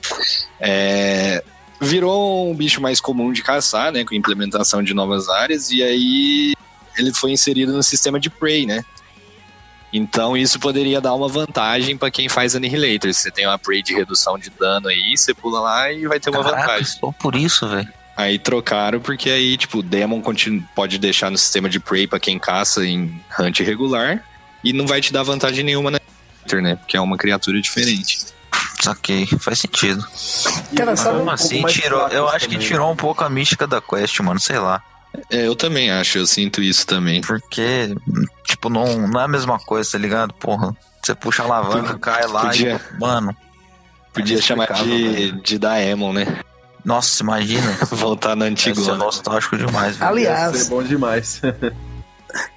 É, 0.59 1.43
virou 1.81 2.49
um 2.51 2.55
bicho 2.55 2.79
mais 2.81 2.99
comum 3.01 3.31
de 3.33 3.41
caçar, 3.43 3.91
né? 3.91 4.03
Com 4.05 4.13
implementação 4.15 4.81
de 4.83 4.93
novas 4.93 5.27
áreas, 5.29 5.71
e 5.71 5.81
aí 5.83 6.53
ele 6.97 7.11
foi 7.13 7.31
inserido 7.31 7.73
no 7.73 7.81
sistema 7.83 8.19
de 8.19 8.29
Prey, 8.29 8.65
né? 8.65 8.83
Então 9.93 10.35
isso 10.35 10.59
poderia 10.59 10.99
dar 10.99 11.13
uma 11.13 11.27
vantagem 11.27 11.95
pra 11.95 12.09
quem 12.09 12.27
faz 12.27 12.55
Annihilator. 12.55 13.13
Se 13.13 13.21
você 13.21 13.31
tem 13.31 13.45
uma 13.45 13.59
Prey 13.59 13.83
de 13.83 13.93
redução 13.93 14.39
de 14.39 14.49
dano 14.49 14.87
aí, 14.87 15.15
você 15.15 15.33
pula 15.35 15.59
lá 15.59 15.91
e 15.91 16.07
vai 16.07 16.19
ter 16.19 16.31
uma 16.31 16.43
Caraca, 16.43 16.61
vantagem. 16.61 16.85
só 16.85 17.11
por 17.11 17.35
isso, 17.35 17.67
velho. 17.67 17.87
Aí 18.17 18.39
trocaram 18.39 18.99
porque 18.99 19.29
aí, 19.29 19.55
tipo, 19.55 19.79
o 19.79 19.83
Demon 19.83 20.21
pode 20.75 20.97
deixar 20.97 21.29
no 21.29 21.37
sistema 21.37 21.69
de 21.69 21.79
Prey 21.79 22.07
pra 22.07 22.19
quem 22.19 22.39
caça 22.39 22.85
em 22.85 23.21
hunt 23.39 23.59
regular 23.59 24.23
e 24.63 24.73
não 24.73 24.87
vai 24.87 24.99
te 24.99 25.13
dar 25.13 25.23
vantagem 25.23 25.63
nenhuma 25.63 25.91
na 25.91 25.99
né? 26.61 26.75
Porque 26.75 26.97
é 26.97 27.01
uma 27.01 27.17
criatura 27.17 27.61
diferente. 27.61 28.19
Saquei, 28.81 29.25
faz 29.39 29.59
sentido. 29.59 30.05
Cara, 30.75 30.95
sabe 30.95 31.19
Como 31.19 31.29
um 31.29 31.33
assim? 31.33 31.63
Tirou, 31.65 32.07
eu 32.09 32.27
acho 32.27 32.47
que 32.49 32.55
também, 32.55 32.67
tirou 32.67 32.91
um 32.91 32.95
pouco 32.95 33.23
a 33.23 33.29
mística 33.29 33.65
da 33.65 33.79
quest, 33.81 34.19
mano. 34.19 34.39
Sei 34.39 34.59
lá. 34.59 34.83
É, 35.31 35.47
eu 35.47 35.55
também 35.55 35.91
acho, 35.91 36.17
eu 36.17 36.25
sinto 36.27 36.61
isso 36.61 36.85
também. 36.87 37.21
Porque, 37.21 37.95
tipo, 38.45 38.69
não, 38.69 39.07
não 39.07 39.19
é 39.21 39.23
a 39.25 39.27
mesma 39.27 39.59
coisa, 39.59 39.91
tá 39.91 39.97
ligado? 39.97 40.33
Porra. 40.33 40.75
Você 41.03 41.13
puxa 41.13 41.43
a 41.43 41.45
alavanca, 41.45 41.97
cai 41.99 42.25
lá 42.27 42.41
Podia- 42.45 42.81
e. 42.95 42.99
Mano. 42.99 43.35
Podia 44.13 44.37
é 44.37 44.41
chamar 44.41 44.71
de, 44.73 44.83
velho. 45.09 45.41
de 45.41 45.59
Daemon, 45.59 46.13
né? 46.13 46.39
Nossa, 46.85 47.23
imagina. 47.23 47.71
Voltar 47.91 48.35
no 48.35 48.45
Ia 48.45 48.51
antigo. 48.51 48.81
ser 48.83 48.95
nostálgico 48.95 49.57
demais, 49.57 49.97
velho. 49.97 50.03
Ia 50.19 50.31
Aliás, 50.31 50.57
ser 50.63 50.69
bom 50.69 50.81
demais. 50.83 51.41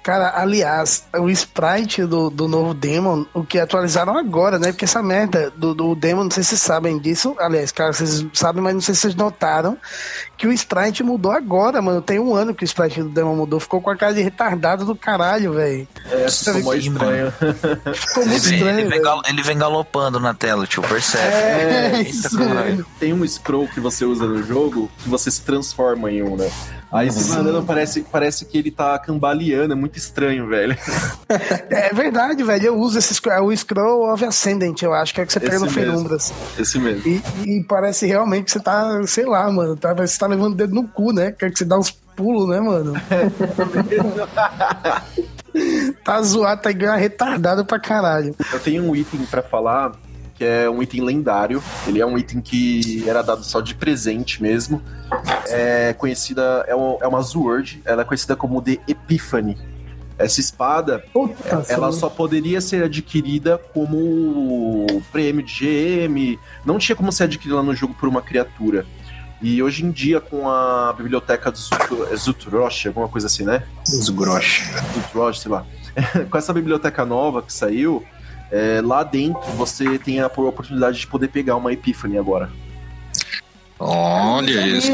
Cara, 0.01 0.33
aliás, 0.35 1.05
o 1.17 1.29
sprite 1.29 2.05
do, 2.05 2.29
do 2.29 2.47
novo 2.47 2.73
Demon, 2.73 3.25
o 3.33 3.43
que 3.43 3.59
atualizaram 3.59 4.17
agora, 4.17 4.57
né? 4.57 4.71
Porque 4.71 4.85
essa 4.85 5.03
merda 5.03 5.51
do, 5.55 5.73
do 5.73 5.95
Demon, 5.95 6.23
não 6.23 6.31
sei 6.31 6.43
se 6.43 6.49
vocês 6.49 6.61
sabem 6.61 6.97
disso. 6.97 7.35
Aliás, 7.39 7.71
cara, 7.71 7.93
vocês 7.93 8.25
sabem, 8.33 8.63
mas 8.63 8.73
não 8.73 8.81
sei 8.81 8.95
se 8.95 9.01
vocês 9.01 9.15
notaram 9.15 9.77
que 10.37 10.47
o 10.47 10.51
sprite 10.53 11.03
mudou 11.03 11.31
agora, 11.31 11.81
mano. 11.81 12.01
Tem 12.01 12.19
um 12.19 12.33
ano 12.33 12.55
que 12.55 12.63
o 12.63 12.65
sprite 12.65 13.03
do 13.03 13.09
Demon 13.09 13.35
mudou. 13.35 13.59
Ficou 13.59 13.81
com 13.81 13.89
a 13.89 13.95
cara 13.95 14.13
de 14.13 14.21
retardado 14.21 14.85
do 14.85 14.95
caralho, 14.95 15.53
velho. 15.53 15.87
É, 16.05 16.29
ficou 16.29 16.73
Sim, 16.73 16.79
estranho. 16.79 17.33
Ficou 17.93 18.23
Ele 18.23 18.31
muito 18.31 18.43
vem, 18.43 18.53
estranho, 18.53 18.79
ele, 18.79 18.89
vem 18.89 19.01
ele 19.27 19.41
vem 19.43 19.57
galopando 19.57 20.19
na 20.19 20.33
tela, 20.33 20.65
tio, 20.65 20.81
percebe? 20.83 21.33
É, 21.33 21.97
Eita, 21.97 22.09
isso. 22.09 22.37
Tem 22.99 23.13
um 23.13 23.27
scroll 23.27 23.67
que 23.67 23.79
você 23.79 24.05
usa 24.05 24.25
no 24.25 24.41
jogo 24.43 24.89
que 24.99 25.09
você 25.09 25.29
se 25.29 25.41
transforma 25.41 26.11
em 26.11 26.23
um, 26.23 26.35
né? 26.35 26.49
Aí 26.91 27.11
você 27.11 27.29
vai 27.29 27.39
andando, 27.41 27.65
parece, 27.65 28.01
parece 28.01 28.45
que 28.45 28.57
ele 28.57 28.71
tá 28.71 28.97
cambaleando, 28.97 29.73
é 29.73 29.75
muito 29.75 29.97
estranho, 29.97 30.47
velho. 30.47 30.77
É 31.69 31.93
verdade, 31.93 32.43
velho. 32.43 32.65
Eu 32.65 32.77
uso 32.77 32.97
esse 32.97 33.19
é 33.29 33.41
o 33.41 33.55
Scroll 33.55 34.11
of 34.11 34.23
Ascendant, 34.23 34.81
eu 34.81 34.93
acho 34.93 35.13
que 35.13 35.19
é 35.19 35.23
o 35.23 35.27
que 35.27 35.33
você 35.33 35.39
pega 35.39 35.59
no. 35.59 35.69
Fenumbras. 35.69 36.33
Esse 36.57 36.79
mesmo. 36.79 37.03
E, 37.05 37.21
e 37.45 37.63
parece 37.63 38.05
realmente 38.07 38.45
que 38.45 38.51
você 38.51 38.59
tá, 38.59 39.01
sei 39.05 39.25
lá, 39.25 39.51
mano. 39.51 39.75
Tá, 39.75 39.93
você 39.93 40.17
tá 40.17 40.27
levando 40.27 40.53
o 40.53 40.55
dedo 40.55 40.73
no 40.73 40.87
cu, 40.87 41.11
né? 41.11 41.31
Quer 41.31 41.51
que 41.51 41.59
você 41.59 41.65
dá 41.65 41.77
uns 41.77 41.91
pulos, 41.91 42.47
né, 42.49 42.59
mano? 42.61 42.93
tá 46.03 46.21
zoado, 46.21 46.61
tá 46.61 46.71
igual 46.71 46.97
retardado 46.97 47.65
pra 47.65 47.79
caralho. 47.79 48.33
Eu 48.51 48.59
tenho 48.59 48.83
um 48.83 48.95
item 48.95 49.25
pra 49.25 49.43
falar 49.43 49.91
que 50.37 50.45
é 50.45 50.69
um 50.69 50.81
item 50.81 51.01
lendário. 51.01 51.61
Ele 51.87 51.99
é 51.99 52.05
um 52.05 52.17
item 52.17 52.39
que 52.39 53.03
era 53.07 53.21
dado 53.21 53.43
só 53.43 53.59
de 53.59 53.73
presente 53.73 54.41
mesmo. 54.41 54.81
É 55.53 55.93
conhecida, 55.93 56.63
é, 56.67 56.75
um- 56.75 56.97
é 57.01 57.07
uma 57.07 57.21
Sword, 57.23 57.81
ela 57.85 58.01
é 58.01 58.05
conhecida 58.05 58.35
como 58.35 58.61
The 58.61 58.77
Epiphany. 58.87 59.57
Essa 60.17 60.39
espada, 60.39 61.03
Puta, 61.13 61.63
ela 61.69 61.91
só 61.91 62.09
poderia 62.09 62.59
ser 62.59 62.83
adquirida 62.83 63.59
como 63.71 64.85
prêmio 65.11 65.43
de 65.43 65.53
GM. 66.07 66.39
Não 66.65 66.79
tinha 66.79 66.95
como 66.95 67.11
ser 67.11 67.25
adquirida 67.25 67.61
no 67.61 67.75
jogo 67.75 67.93
por 67.93 68.09
uma 68.09 68.21
criatura. 68.21 68.85
E 69.39 69.61
hoje 69.61 69.85
em 69.85 69.91
dia, 69.91 70.19
com 70.19 70.49
a 70.49 70.91
biblioteca 70.97 71.51
do 71.51 71.57
Zut- 71.59 72.15
Zutrosh, 72.15 72.87
alguma 72.87 73.07
coisa 73.07 73.27
assim, 73.27 73.43
né? 73.43 73.61
Os 73.87 74.09
grosh. 74.09 74.71
Zutrosh, 74.95 75.39
sei 75.41 75.51
lá. 75.51 75.63
com 76.31 76.37
essa 76.37 76.51
biblioteca 76.51 77.05
nova 77.05 77.43
que 77.43 77.53
saiu, 77.53 78.03
é, 78.51 78.81
lá 78.83 79.03
dentro 79.03 79.41
você 79.51 79.99
tem 79.99 80.19
a 80.19 80.25
oportunidade 80.25 80.97
de 80.99 81.05
poder 81.05 81.27
pegar 81.27 81.55
uma 81.55 81.71
Epiphany 81.71 82.17
agora. 82.17 82.49
Olha 83.79 84.67
isso. 84.67 84.91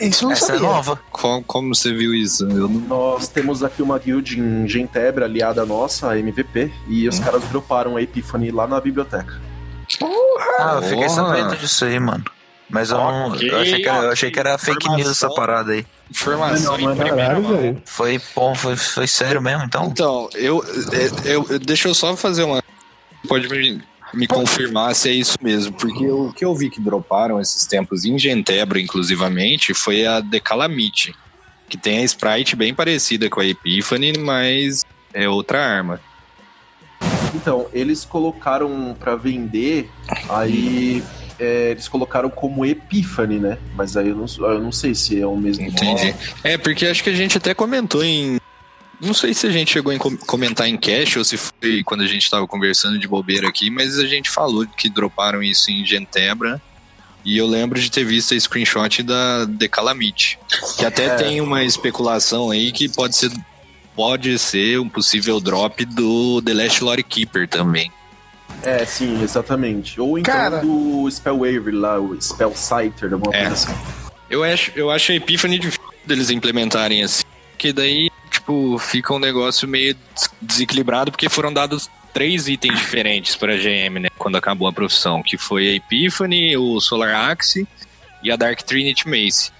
Isso 0.00 0.24
eu 0.24 0.28
não 0.28 0.32
Essa 0.32 0.54
é 0.54 0.58
nova. 0.58 1.00
Como, 1.10 1.42
como 1.42 1.74
você 1.74 1.92
viu 1.92 2.14
isso? 2.14 2.44
Eu 2.44 2.68
não... 2.68 2.80
Nós 2.80 3.28
temos 3.28 3.62
aqui 3.64 3.82
uma 3.82 3.98
guild 3.98 4.38
em 4.38 4.68
Gentebre, 4.68 5.24
aliada 5.24 5.66
nossa, 5.66 6.10
a 6.10 6.18
MVP, 6.18 6.72
e 6.88 7.08
os 7.08 7.18
caras 7.18 7.42
droparam 7.50 7.96
a 7.96 8.02
Epiphany 8.02 8.50
lá 8.50 8.66
na 8.66 8.80
biblioteca. 8.80 9.40
Ah, 10.58 10.74
eu 10.76 10.82
fiquei 10.82 11.06
Porra. 11.06 11.08
sabendo 11.08 11.56
disso 11.56 11.84
aí, 11.84 11.98
mano. 11.98 12.24
Mas 12.68 12.90
eu, 12.92 12.98
não, 12.98 13.30
Ok, 13.32 13.50
eu, 13.50 13.58
achei 13.58 13.82
que 13.82 13.88
era, 13.88 13.98
eu 14.04 14.10
achei 14.12 14.30
que 14.30 14.38
era 14.38 14.56
fake 14.56 14.88
news 14.90 15.10
essa 15.10 15.28
parada 15.28 15.72
aí. 15.72 15.84
Informação 16.08 16.78
em 16.78 16.86
primeira 16.94 17.16
Caralho. 17.16 17.82
Foi, 17.84 18.20
pô, 18.32 18.54
foi, 18.54 18.76
foi 18.76 19.08
sério 19.08 19.42
mesmo, 19.42 19.64
então? 19.64 19.86
Então, 19.86 20.28
eu, 20.34 20.64
eu, 21.24 21.44
eu- 21.50 21.58
deixa 21.58 21.88
eu 21.88 21.94
só 21.94 22.14
fazer 22.16 22.44
uma. 22.44 22.62
Pode 23.26 23.48
me, 23.48 23.82
me 24.14 24.26
confirmar 24.26 24.94
se 24.94 25.08
é 25.08 25.12
isso 25.12 25.38
mesmo, 25.40 25.72
porque 25.72 26.06
o 26.08 26.32
que 26.32 26.44
eu 26.44 26.54
vi 26.54 26.70
que 26.70 26.80
droparam 26.80 27.40
esses 27.40 27.66
tempos 27.66 28.04
em 28.04 28.18
Gentebra, 28.18 28.80
inclusivamente, 28.80 29.74
foi 29.74 30.06
a 30.06 30.20
Decalamite, 30.20 31.14
que 31.68 31.76
tem 31.76 31.98
a 31.98 32.04
sprite 32.04 32.56
bem 32.56 32.74
parecida 32.74 33.28
com 33.30 33.40
a 33.40 33.46
Epiphany, 33.46 34.18
mas 34.18 34.84
é 35.12 35.28
outra 35.28 35.64
arma. 35.64 36.00
Então, 37.34 37.68
eles 37.72 38.04
colocaram 38.04 38.96
pra 38.98 39.16
vender, 39.16 39.88
aí 40.28 41.02
é, 41.38 41.70
eles 41.70 41.88
colocaram 41.88 42.28
como 42.28 42.66
Epiphany, 42.66 43.38
né? 43.38 43.56
Mas 43.74 43.96
aí 43.96 44.08
eu 44.08 44.16
não, 44.16 44.26
eu 44.48 44.60
não 44.60 44.72
sei 44.72 44.94
se 44.94 45.20
é 45.20 45.26
o 45.26 45.36
mesmo 45.36 45.66
Entendi. 45.66 45.86
nome. 45.86 46.14
É, 46.44 46.58
porque 46.58 46.86
acho 46.86 47.02
que 47.02 47.10
a 47.10 47.14
gente 47.14 47.38
até 47.38 47.54
comentou 47.54 48.04
em. 48.04 48.39
Não 49.00 49.14
sei 49.14 49.32
se 49.32 49.46
a 49.46 49.50
gente 49.50 49.72
chegou 49.72 49.92
a 49.94 49.98
com- 49.98 50.16
comentar 50.16 50.68
em 50.68 50.76
cash 50.76 51.16
ou 51.16 51.24
se 51.24 51.36
foi 51.36 51.82
quando 51.84 52.02
a 52.02 52.06
gente 52.06 52.30
tava 52.30 52.46
conversando 52.46 52.98
de 52.98 53.08
bobeira 53.08 53.48
aqui, 53.48 53.70
mas 53.70 53.98
a 53.98 54.06
gente 54.06 54.28
falou 54.28 54.66
que 54.66 54.88
droparam 54.90 55.42
isso 55.42 55.70
em 55.70 55.84
Gentebra. 55.86 56.60
E 57.24 57.36
eu 57.36 57.46
lembro 57.46 57.78
de 57.80 57.90
ter 57.90 58.04
visto 58.04 58.34
a 58.34 58.40
screenshot 58.40 59.02
da 59.02 59.44
Decalamite. 59.44 60.38
Que 60.78 60.84
até 60.86 61.14
tem 61.16 61.40
uma 61.40 61.62
especulação 61.64 62.50
aí 62.50 62.72
que 62.72 62.88
pode 62.88 63.14
ser, 63.16 63.30
pode 63.94 64.38
ser 64.38 64.80
um 64.80 64.88
possível 64.88 65.38
drop 65.40 65.84
do 65.84 66.40
The 66.42 66.54
Last 66.54 66.82
Lore 66.82 67.02
Keeper 67.02 67.46
também. 67.48 67.90
É, 68.62 68.84
sim, 68.86 69.22
exatamente. 69.22 70.00
Ou 70.00 70.18
então 70.18 70.32
Cara. 70.34 70.58
do 70.60 71.08
Spellwaver 71.10 71.74
lá, 71.74 71.98
o 71.98 72.20
Spell 72.20 72.54
Sighter, 72.54 73.12
alguma 73.12 73.34
É. 73.34 73.46
coisa 73.48 73.54
assim. 73.70 73.78
Eu 74.28 74.42
acho, 74.44 74.72
eu 74.76 74.90
acho 74.90 75.12
a 75.12 75.14
Epiphany 75.14 75.58
difícil 75.58 75.82
deles 76.06 76.30
implementarem 76.30 77.02
assim, 77.02 77.24
porque 77.52 77.72
daí, 77.72 78.10
tipo, 78.50 78.78
fica 78.78 79.14
um 79.14 79.18
negócio 79.18 79.68
meio 79.68 79.94
des- 80.14 80.30
desequilibrado, 80.42 81.10
porque 81.10 81.28
foram 81.28 81.52
dados 81.52 81.88
três 82.12 82.48
itens 82.48 82.76
diferentes 82.76 83.36
para 83.36 83.54
a 83.54 83.56
GM, 83.56 84.00
né, 84.00 84.08
quando 84.18 84.36
acabou 84.36 84.66
a 84.66 84.72
profissão, 84.72 85.22
que 85.22 85.38
foi 85.38 85.68
a 85.68 85.72
Epiphany, 85.74 86.56
o 86.56 86.80
Solar 86.80 87.30
Axe 87.30 87.66
e 88.22 88.30
a 88.32 88.36
Dark 88.36 88.60
Trinity 88.62 89.08
Mace. 89.08 89.52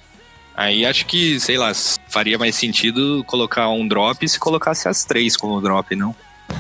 Aí 0.57 0.85
acho 0.85 1.07
que, 1.07 1.39
sei 1.39 1.57
lá, 1.57 1.73
faria 2.09 2.37
mais 2.37 2.55
sentido 2.57 3.25
colocar 3.27 3.69
um 3.71 3.87
drop 3.87 4.29
se 4.29 4.39
colocasse 4.39 4.89
as 4.89 5.05
três 5.05 5.37
como 5.37 5.61
drop, 5.61 5.95
não? 5.95 6.15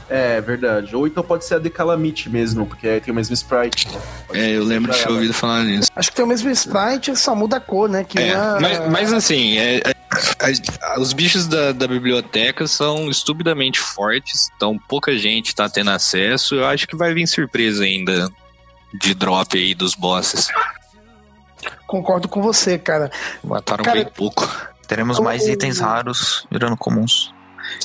É, 0.08 0.40
verdade. 0.40 0.94
Ou 0.94 1.06
então 1.08 1.22
pode 1.24 1.44
ser 1.44 1.54
a 1.54 1.58
Decalamite 1.58 2.30
mesmo, 2.30 2.64
porque 2.64 2.86
aí 2.86 3.00
tem 3.00 3.10
o 3.12 3.14
mesmo 3.14 3.34
sprite. 3.34 3.88
né? 3.88 4.00
É, 4.32 4.50
eu 4.56 4.64
lembro 4.64 4.92
de 4.92 4.98
ter 4.98 5.10
ouvido 5.10 5.34
falar 5.34 5.64
nisso. 5.64 5.90
Acho 5.94 6.08
que 6.10 6.16
tem 6.16 6.24
o 6.24 6.28
mesmo 6.28 6.48
sprite, 6.50 7.14
só 7.16 7.34
muda 7.34 7.56
a 7.56 7.60
cor, 7.60 7.88
né? 7.88 8.04
Que 8.04 8.18
É, 8.20 8.36
uma- 8.36 8.60
mas, 8.60 8.90
mas 8.92 9.12
assim, 9.12 9.58
é- 9.58 9.82
a- 10.40 10.98
os 11.00 11.12
bichos 11.12 11.46
da, 11.46 11.72
da 11.72 11.86
biblioteca 11.86 12.66
são 12.66 13.08
estupidamente 13.10 13.78
fortes, 13.78 14.50
então 14.56 14.78
pouca 14.88 15.16
gente 15.16 15.54
tá 15.54 15.68
tendo 15.68 15.90
acesso. 15.90 16.54
Eu 16.54 16.66
acho 16.66 16.86
que 16.88 16.96
vai 16.96 17.12
vir 17.14 17.26
surpresa 17.26 17.84
ainda 17.84 18.30
de 18.94 19.14
drop 19.14 19.56
aí 19.56 19.74
dos 19.74 19.94
bosses. 19.94 20.48
Concordo 21.86 22.28
com 22.28 22.40
você, 22.42 22.78
cara. 22.78 23.10
Mataram 23.42 23.84
Cara, 23.84 24.02
bem 24.04 24.12
pouco. 24.12 24.48
Teremos 24.86 25.18
o- 25.18 25.22
mais 25.22 25.46
itens 25.46 25.78
raros 25.78 26.46
virando 26.50 26.76
comuns. 26.76 27.32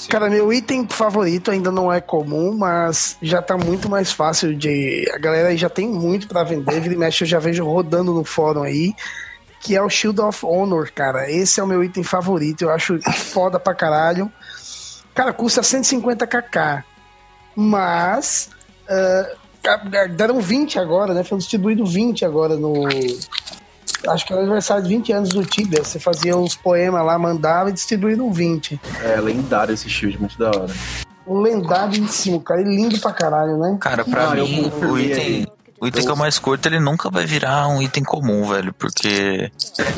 Cara, 0.09 0.29
meu 0.29 0.51
item 0.51 0.87
favorito 0.87 1.51
ainda 1.51 1.71
não 1.71 1.91
é 1.93 2.01
comum, 2.01 2.55
mas 2.57 3.17
já 3.21 3.41
tá 3.41 3.55
muito 3.57 3.87
mais 3.89 4.11
fácil 4.11 4.55
de. 4.55 5.05
A 5.13 5.17
galera 5.19 5.49
aí 5.49 5.57
já 5.57 5.69
tem 5.69 5.87
muito 5.87 6.27
pra 6.27 6.43
vender. 6.43 6.79
Vira 6.79 6.95
e 6.95 6.97
mexe, 6.97 7.23
eu 7.23 7.27
já 7.27 7.37
vejo 7.39 7.63
rodando 7.65 8.11
no 8.13 8.23
fórum 8.23 8.63
aí. 8.63 8.95
Que 9.65 9.75
é 9.75 9.81
o 9.81 9.89
Shield 9.89 10.21
of 10.21 10.45
Honor, 10.45 10.91
cara. 10.93 11.29
Esse 11.31 11.59
é 11.59 11.63
o 11.63 11.67
meu 11.67 11.83
item 11.83 12.03
favorito. 12.03 12.61
Eu 12.61 12.69
acho 12.69 12.99
foda 13.11 13.59
pra 13.59 13.73
caralho. 13.73 14.31
Cara, 15.15 15.33
custa 15.33 15.61
150kk. 15.61 16.83
Mas. 17.55 18.49
ah, 18.87 19.29
ca- 19.63 20.05
deram 20.07 20.39
20 20.39 20.77
agora, 20.77 21.13
né? 21.15 21.23
Foi 21.23 21.37
distribuído 21.39 21.83
20 21.85 22.23
agora 22.25 22.55
no. 22.55 22.83
Acho 24.07 24.25
que 24.27 24.33
era 24.33 24.41
aniversário 24.43 24.83
de 24.83 24.89
20 24.89 25.11
anos 25.13 25.29
do 25.29 25.43
Tibia. 25.43 25.83
Você 25.83 25.97
fazia 25.99 26.37
uns 26.37 26.55
poemas 26.55 27.03
lá, 27.03 27.17
mandava 27.17 27.71
e 27.71 27.73
distribuíram 27.73 28.31
20. 28.31 28.79
É 29.03 29.19
lendário 29.19 29.73
esse 29.73 29.89
shield, 29.89 30.19
muito 30.19 30.37
da 30.37 30.49
hora. 30.49 30.71
Um 31.25 31.39
lendaríssimo, 31.39 32.39
cara. 32.39 32.61
E 32.61 32.65
lindo 32.65 32.99
pra 32.99 33.11
caralho, 33.11 33.57
né? 33.57 33.77
Cara, 33.81 34.05
pra 34.05 34.29
Ah, 34.31 34.37
eu 34.37 34.45
mim, 34.47 34.71
o 34.91 34.99
item. 34.99 35.47
O 35.79 35.87
item 35.87 36.05
que 36.05 36.11
eu 36.11 36.15
mais 36.15 36.39
curto, 36.39 36.65
ele 36.67 36.79
nunca 36.79 37.09
vai 37.09 37.25
virar 37.25 37.67
um 37.67 37.81
item 37.81 38.03
comum, 38.03 38.47
velho. 38.47 38.73
Porque 38.73 39.51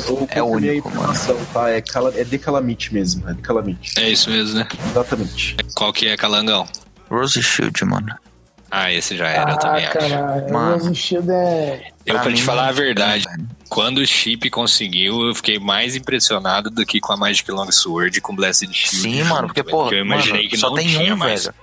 Eu 0.08 0.26
É 0.30 0.38
a 0.40 0.44
único, 0.44 0.90
mano. 0.94 1.12
tá? 1.52 1.70
É, 1.70 1.80
cala, 1.80 2.12
é 2.16 2.24
Decalamite 2.24 2.92
mesmo, 2.92 3.28
é 3.28 3.34
Decalamite. 3.34 3.98
É 3.98 4.08
isso 4.08 4.30
mesmo, 4.30 4.58
né? 4.58 4.68
Exatamente. 4.90 5.56
Qual 5.74 5.92
que 5.92 6.08
é, 6.08 6.16
Calangão? 6.16 6.66
Rose 7.08 7.42
Shield, 7.42 7.84
mano. 7.84 8.14
Ah, 8.70 8.92
esse 8.92 9.16
já 9.16 9.28
era, 9.28 9.52
eu 9.52 9.54
ah, 9.54 9.58
também 9.58 9.86
acho. 9.86 9.98
caralho. 9.98 10.52
Mano. 10.52 10.76
O 10.76 10.78
Rose 10.78 10.94
Shield 10.94 11.30
é. 11.30 11.90
Eu, 12.04 12.14
Pra 12.14 12.22
pra 12.24 12.32
te 12.32 12.42
falar 12.42 12.68
a 12.68 12.72
verdade, 12.72 13.26
quando 13.68 13.98
o 13.98 14.06
Chip 14.06 14.50
conseguiu, 14.50 15.26
eu 15.28 15.34
fiquei 15.34 15.58
mais 15.58 15.94
impressionado 15.96 16.70
do 16.70 16.84
que 16.84 17.00
com 17.00 17.12
a 17.12 17.16
Magic 17.16 17.50
Longsword 17.50 18.18
e 18.18 18.20
com 18.20 18.34
Blessed 18.34 18.70
Shield. 18.72 18.96
Sim, 18.96 19.18
junto, 19.18 19.28
mano, 19.28 19.46
porque, 19.48 19.62
pô, 19.62 19.90
eu 19.90 20.00
imaginei 20.00 20.40
mano, 20.42 20.50
que 20.50 20.56
só 20.56 20.68
não 20.68 20.76
tem 20.76 20.88
tinha 20.88 21.14
um, 21.14 21.16
mais. 21.18 21.44
velho. 21.44 21.54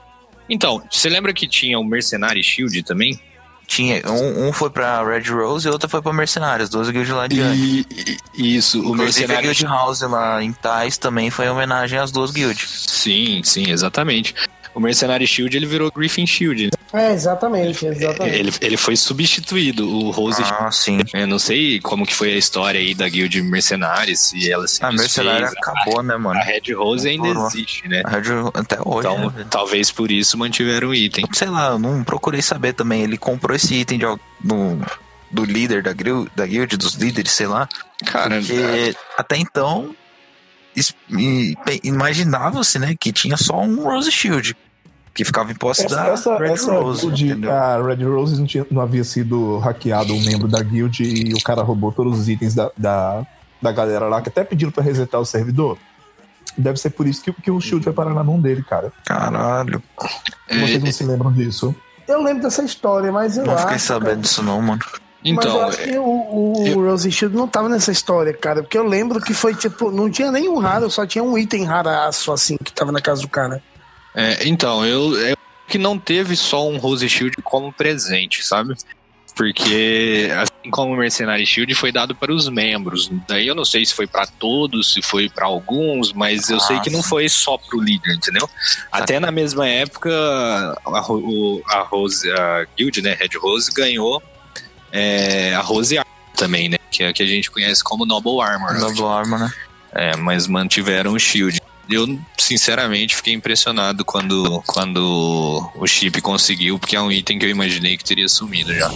Então, 0.49 0.81
você 0.89 1.09
lembra 1.09 1.33
que 1.33 1.47
tinha 1.47 1.79
o 1.79 1.83
Mercenary 1.83 2.43
Shield 2.43 2.83
também? 2.83 3.19
Tinha, 3.67 4.01
um, 4.09 4.47
um 4.47 4.53
foi 4.53 4.69
pra 4.69 5.03
Red 5.03 5.23
Rose 5.31 5.67
e 5.67 5.71
outro 5.71 5.89
foi 5.89 6.01
pra 6.01 6.13
Mercenários, 6.13 6.69
duas 6.69 6.89
guilds 6.89 7.09
lá 7.13 7.23
adiante. 7.23 7.57
E, 7.89 8.17
e- 8.37 8.55
isso, 8.57 8.79
o 8.79 8.93
Inclusive 8.93 9.25
a 9.25 9.27
Mercenário 9.27 9.49
Guild 9.53 9.65
House 9.65 10.01
lá 10.01 10.43
em 10.43 10.53
Tais 10.53 10.97
também 10.97 11.29
foi 11.29 11.45
em 11.45 11.49
homenagem 11.49 11.97
às 11.99 12.11
duas 12.11 12.31
guilds. 12.31 12.85
Sim, 12.87 13.41
sim, 13.43 13.69
exatamente. 13.69 14.35
O 14.75 14.79
Mercenary 14.79 15.25
Shield 15.25 15.55
ele 15.55 15.65
virou 15.65 15.89
Griffin 15.91 16.27
Shield. 16.27 16.65
né? 16.65 16.69
É, 16.93 17.11
exatamente, 17.13 17.85
exatamente. 17.85 18.37
Ele, 18.37 18.53
ele 18.61 18.77
foi 18.77 18.95
substituído. 18.95 19.87
O 19.89 20.11
Rose. 20.11 20.41
Ah, 20.43 20.69
sim. 20.71 20.99
Eu 21.13 21.25
não 21.27 21.39
sei 21.39 21.79
como 21.79 22.05
que 22.05 22.13
foi 22.13 22.33
a 22.33 22.37
história 22.37 22.79
aí 22.79 22.93
da 22.93 23.07
Guild 23.09 23.41
Mercenários, 23.41 24.19
se 24.19 24.51
ela 24.51 24.67
se 24.67 24.83
A 24.83 24.91
Mercenária 24.91 25.47
desfez. 25.47 25.57
acabou, 25.67 26.03
né, 26.03 26.15
mano? 26.17 26.39
A 26.39 26.43
Red 26.43 26.73
Rose 26.73 27.07
ainda 27.07 27.27
Durou. 27.27 27.47
existe, 27.47 27.87
né? 27.87 28.01
A 28.05 28.09
Red 28.11 28.23
até 28.53 28.77
hoje. 28.83 29.07
Então, 29.07 29.29
né? 29.31 29.45
talvez 29.49 29.91
por 29.91 30.11
isso 30.11 30.37
mantiveram 30.37 30.89
o 30.89 30.95
item. 30.95 31.25
Sei 31.33 31.47
lá, 31.49 31.69
eu 31.69 31.79
não 31.79 32.03
procurei 32.03 32.41
saber 32.41 32.73
também. 32.73 33.01
Ele 33.03 33.17
comprou 33.17 33.55
esse 33.55 33.73
item 33.75 33.97
de, 33.97 34.05
do, 34.05 34.85
do 35.31 35.43
líder 35.45 35.83
da, 35.83 35.93
guild, 35.93 36.29
da 36.35 36.45
guild, 36.45 36.75
dos 36.77 36.93
líderes, 36.95 37.31
sei 37.31 37.47
lá. 37.47 37.67
Cara, 38.05 38.37
Porque 38.39 38.95
até 39.17 39.37
então 39.37 39.95
e- 41.17 41.55
imaginava-se, 41.83 42.79
né, 42.79 42.95
que 42.99 43.11
tinha 43.11 43.37
só 43.37 43.61
um 43.61 43.83
Rose 43.83 44.11
Shield. 44.11 44.55
Que 45.15 45.23
ficava 45.23 45.49
em 45.49 45.55
posse 45.55 45.85
Essa, 45.85 45.95
da 45.95 46.07
essa, 46.09 46.37
Red 46.37 46.51
essa 46.51 46.73
Rose, 46.73 47.09
guild, 47.09 47.47
a 47.49 47.81
Red 47.81 48.03
Rose 48.03 48.37
não, 48.37 48.45
tinha- 48.45 48.67
não 48.69 48.81
havia 48.81 49.03
sido 49.05 49.57
hackeado 49.59 50.13
um 50.13 50.21
membro 50.21 50.45
da 50.47 50.61
guild 50.61 51.01
e 51.03 51.33
o 51.33 51.41
cara 51.41 51.61
roubou 51.63 51.91
todos 51.91 52.19
os 52.19 52.27
itens 52.27 52.53
da, 52.53 52.69
da, 52.77 53.25
da 53.61 53.71
galera 53.71 54.09
lá, 54.09 54.21
que 54.21 54.27
até 54.27 54.43
pediram 54.43 54.71
pra 54.73 54.83
resetar 54.83 55.21
o 55.21 55.25
servidor. 55.25 55.77
Deve 56.57 56.77
ser 56.77 56.89
por 56.89 57.07
isso 57.07 57.21
que, 57.23 57.31
que 57.31 57.49
o 57.49 57.59
Shield 57.61 57.83
vai 57.85 57.93
parar 57.93 58.13
na 58.13 58.23
mão 58.25 58.39
dele, 58.41 58.61
cara. 58.61 58.91
Caralho. 59.05 59.81
Vocês 60.49 60.83
não 60.83 60.91
se 60.91 61.03
lembram 61.05 61.31
disso? 61.31 61.73
Eu 62.07 62.21
lembro 62.21 62.43
dessa 62.43 62.63
história, 62.63 63.11
mas 63.11 63.37
eu 63.37 63.45
Não 63.45 63.53
acho. 63.53 63.63
fiquei 63.63 63.79
sabendo 63.79 64.21
disso 64.21 64.43
não, 64.43 64.61
mano. 64.61 64.79
mas 64.83 64.99
eu 65.25 65.33
então, 65.33 65.61
acho 65.67 65.77
que 65.81 65.97
o, 65.97 66.03
o 66.03 66.83
Rose 66.89 67.09
Shield 67.11 67.35
não 67.35 67.47
tava 67.47 67.67
nessa 67.69 67.91
história, 67.91 68.33
cara. 68.33 68.61
Porque 68.61 68.77
eu 68.77 68.85
lembro 68.85 69.19
que 69.21 69.33
foi 69.33 69.55
tipo, 69.55 69.89
não 69.91 70.09
tinha 70.09 70.31
nenhum 70.31 70.57
raro, 70.59 70.89
só 70.91 71.05
tinha 71.05 71.23
um 71.23 71.37
item 71.37 71.63
raraço 71.63 72.31
assim 72.31 72.57
que 72.63 72.71
tava 72.71 72.91
na 72.91 73.01
casa 73.01 73.21
do 73.21 73.27
cara. 73.29 73.61
É, 74.15 74.47
então 74.47 74.85
eu, 74.85 75.15
eu 75.19 75.37
que 75.67 75.77
não 75.77 75.97
teve 75.99 76.35
só 76.35 76.67
um 76.69 76.77
Rose 76.77 77.07
Shield 77.09 77.35
como 77.43 77.71
presente, 77.73 78.45
sabe? 78.45 78.73
Porque 79.35 80.29
assim 80.37 80.71
como 80.71 80.93
o 80.93 80.95
Mercenary 80.95 81.45
Shield 81.45 81.75
foi 81.75 81.91
dado 81.91 82.15
para 82.15 82.31
os 82.31 82.47
membros. 82.47 83.11
Daí 83.27 83.45
eu 83.47 83.53
não 83.55 83.65
sei 83.65 83.85
se 83.85 83.93
foi 83.93 84.07
para 84.07 84.25
todos, 84.25 84.93
se 84.93 85.01
foi 85.01 85.27
para 85.27 85.45
alguns, 85.45 86.13
mas 86.13 86.49
eu 86.49 86.55
Ah, 86.57 86.61
sei 86.61 86.79
que 86.79 86.89
não 86.89 87.01
sim. 87.03 87.09
foi 87.09 87.27
só 87.27 87.57
pro 87.57 87.81
líder, 87.81 88.13
entendeu? 88.15 88.49
Até 88.91 89.19
na 89.19 89.31
mesma 89.31 89.67
época 89.67 90.09
a, 90.85 91.11
o- 91.11 91.61
a 91.67 91.79
Rose, 91.81 92.31
a 92.31 92.65
Guild, 92.77 93.01
né, 93.01 93.13
Red 93.19 93.37
Rose 93.37 93.69
ganhou 93.73 94.23
é, 94.91 95.53
a 95.53 95.59
Rose 95.61 95.97
Armor 95.97 96.13
também, 96.37 96.69
né? 96.69 96.77
Que 96.89 97.03
é 97.03 97.07
a 97.09 97.13
que 97.13 97.21
a 97.23 97.27
gente 97.27 97.51
conhece 97.51 97.83
como 97.83 98.05
Noble 98.05 98.39
Armor. 98.41 98.77
Double 98.79 99.03
Armor, 99.05 99.39
né? 99.39 99.51
É, 99.93 100.15
mas 100.15 100.47
mantiveram 100.47 101.11
o 101.13 101.19
Shield. 101.19 101.61
Eu, 101.89 102.19
sinceramente, 102.37 103.15
fiquei 103.15 103.33
impressionado 103.33 104.03
quando, 104.03 104.63
quando 104.65 105.71
o 105.75 105.87
chip 105.87 106.19
conseguiu, 106.21 106.79
porque 106.79 106.95
é 106.95 107.01
um 107.01 107.11
item 107.11 107.37
que 107.37 107.45
eu 107.45 107.49
imaginei 107.49 107.95
que 107.97 108.03
teria 108.03 108.27
sumido 108.27 108.73
já. 108.73 108.89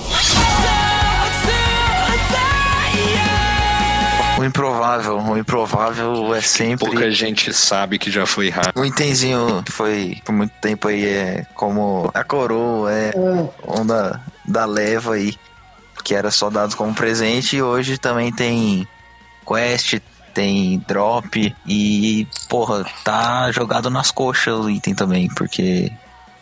O 4.38 4.44
improvável, 4.46 5.18
o 5.18 5.38
improvável 5.38 6.34
é 6.34 6.42
sempre. 6.42 6.86
Pouca 6.86 7.12
gente 7.12 7.54
sabe 7.54 8.00
que 8.00 8.10
já 8.10 8.26
foi 8.26 8.50
raro. 8.50 8.72
O 8.76 8.86
itemzinho 8.86 9.62
que 9.64 9.72
foi 9.72 10.18
por 10.24 10.32
muito 10.32 10.54
tempo 10.62 10.88
aí 10.88 11.06
é 11.06 11.46
como 11.54 12.10
a 12.14 12.24
coroa, 12.24 12.90
é 12.92 13.12
onda 13.68 14.22
da 14.46 14.66
leva 14.66 15.16
aí. 15.16 15.36
que 16.04 16.16
era 16.16 16.32
só 16.32 16.50
dado 16.50 16.76
como 16.76 16.94
presente, 16.94 17.58
e 17.58 17.62
hoje 17.62 17.98
também 17.98 18.32
tem 18.32 18.88
quest, 19.46 20.00
tem 20.34 20.80
drop, 20.88 21.56
e, 21.68 22.28
porra, 22.48 22.86
tá 23.04 23.52
jogado 23.52 23.90
nas 23.90 24.12
coxas 24.12 24.54
o 24.58 24.70
item 24.70 24.94
também, 24.96 25.28
porque 25.36 25.92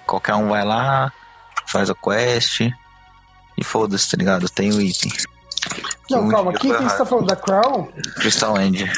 qualquer 0.05 0.35
um 0.35 0.49
vai 0.49 0.63
lá, 0.63 1.11
faz 1.65 1.89
a 1.89 1.95
quest, 1.95 2.61
e 3.57 3.63
foda-se, 3.63 4.09
tá 4.11 4.17
ligado? 4.17 4.49
Tem 4.49 4.71
o 4.71 4.81
item. 4.81 5.11
Não, 6.09 6.21
muito 6.21 6.35
calma, 6.35 6.53
que 6.53 6.67
você 6.67 6.73
errado. 6.83 6.97
tá 6.97 7.05
falando? 7.05 7.27
Da 7.27 7.35
Crown? 7.35 7.87
Crystal 8.17 8.61
End. 8.61 8.91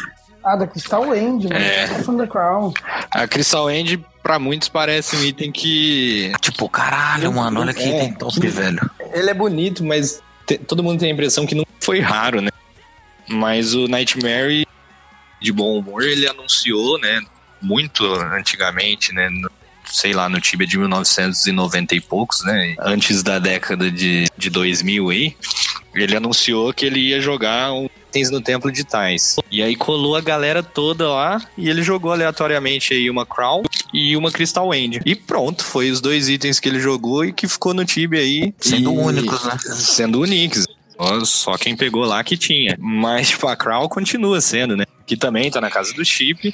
Ah, 0.43 0.55
da 0.55 0.67
Crystal 0.67 1.15
End, 1.15 1.47
mano. 1.47 1.59
É. 1.65 1.87
Você 1.87 1.93
tá 1.95 2.03
falando 2.03 2.21
da 2.21 2.27
Crown. 2.27 2.73
A 3.11 3.27
Crystal 3.27 3.69
End, 3.71 4.05
pra 4.21 4.37
muitos, 4.37 4.69
parece 4.69 5.15
um 5.15 5.23
item 5.23 5.51
que. 5.51 6.31
Tipo, 6.41 6.69
caralho, 6.69 7.31
mano, 7.33 7.61
olha 7.61 7.73
que 7.73 7.81
É, 7.81 7.87
item 7.97 8.13
top, 8.13 8.39
que- 8.39 8.47
velho. 8.47 8.79
Ele 9.11 9.29
é 9.29 9.33
bonito, 9.33 9.83
mas 9.83 10.21
te- 10.45 10.57
todo 10.59 10.83
mundo 10.83 10.99
tem 10.99 11.09
a 11.09 11.13
impressão 11.13 11.45
que 11.47 11.55
não 11.55 11.65
foi 11.81 11.99
raro, 11.99 12.39
né? 12.41 12.49
Mas 13.27 13.73
o 13.73 13.87
Nightmare, 13.87 14.67
de 15.41 15.51
bom 15.51 15.77
humor, 15.77 16.03
ele 16.03 16.27
anunciou, 16.27 16.99
né? 16.99 17.21
Muito 17.61 18.05
antigamente, 18.05 19.13
né? 19.13 19.29
no- 19.29 19.49
sei 19.85 20.13
lá, 20.13 20.29
no 20.29 20.39
Tibia 20.39 20.67
de 20.67 20.77
1990 20.77 21.95
e 21.95 21.99
poucos, 22.01 22.43
né? 22.43 22.75
Antes 22.79 23.23
da 23.23 23.39
década 23.39 23.89
de, 23.91 24.25
de 24.37 24.49
2000 24.49 25.09
aí. 25.09 25.35
Ele 25.95 26.15
anunciou 26.15 26.71
que 26.71 26.85
ele 26.85 26.99
ia 26.99 27.19
jogar 27.19 27.73
um 27.73 27.89
itens 28.09 28.29
no 28.29 28.39
Templo 28.39 28.71
de 28.71 28.83
Tais. 28.83 29.37
E 29.51 29.63
aí 29.63 29.75
colou 29.75 30.15
a 30.15 30.21
galera 30.21 30.61
toda 30.61 31.09
lá 31.09 31.41
e 31.57 31.67
ele 31.67 31.81
jogou 31.81 32.11
aleatoriamente 32.11 32.93
aí 32.93 33.09
uma 33.09 33.25
Crown 33.25 33.63
e 33.91 34.15
uma 34.15 34.31
Crystal 34.31 34.71
End. 34.73 35.01
E 35.03 35.15
pronto, 35.15 35.63
foi 35.63 35.89
os 35.89 35.99
dois 35.99 36.29
itens 36.29 36.59
que 36.59 36.69
ele 36.69 36.79
jogou 36.79 37.25
e 37.25 37.33
que 37.33 37.47
ficou 37.47 37.73
no 37.73 37.83
Tibia 37.83 38.19
aí. 38.19 38.53
Sendo 38.59 38.93
E- 38.93 38.97
únicos, 38.97 39.43
né? 39.43 39.57
Sendo 39.75 40.21
únicos. 40.21 40.67
Só- 41.23 41.57
quem 41.57 41.75
pegou 41.75 42.03
lá 42.03 42.23
que 42.23 42.37
tinha. 42.37 42.75
Mas, 42.79 43.29
tipo, 43.29 43.47
a 43.47 43.55
Crown 43.55 43.87
continua 43.87 44.41
sendo, 44.41 44.75
né? 44.75 44.85
Que 45.05 45.15
também 45.15 45.49
tá 45.49 45.61
na 45.61 45.69
casa 45.69 45.93
do 45.93 46.03
chip. 46.03 46.53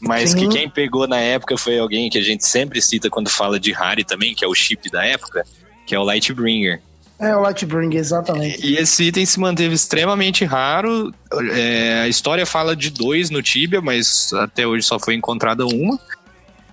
Mas 0.00 0.30
Sim. 0.30 0.38
que 0.38 0.48
quem 0.48 0.68
pegou 0.68 1.06
na 1.06 1.18
época 1.18 1.56
foi 1.56 1.78
alguém 1.78 2.08
que 2.10 2.18
a 2.18 2.22
gente 2.22 2.46
sempre 2.46 2.80
cita 2.82 3.08
quando 3.08 3.30
fala 3.30 3.58
de 3.58 3.72
Harry 3.72 4.04
também, 4.04 4.34
que 4.34 4.44
é 4.44 4.48
o 4.48 4.54
chip 4.54 4.90
da 4.90 5.04
época, 5.04 5.44
que 5.86 5.94
é 5.94 5.98
o 5.98 6.02
Lightbringer. 6.02 6.80
É, 7.18 7.34
o 7.34 7.40
Lightbringer, 7.40 7.98
exatamente. 7.98 8.64
E 8.66 8.76
esse 8.76 9.04
item 9.04 9.24
se 9.24 9.40
manteve 9.40 9.74
extremamente 9.74 10.44
raro. 10.44 11.14
É, 11.50 12.00
a 12.04 12.08
história 12.08 12.44
fala 12.44 12.76
de 12.76 12.90
dois 12.90 13.30
no 13.30 13.42
Tibia, 13.42 13.80
mas 13.80 14.32
até 14.34 14.66
hoje 14.66 14.86
só 14.86 14.98
foi 14.98 15.14
encontrada 15.14 15.64
uma, 15.64 15.98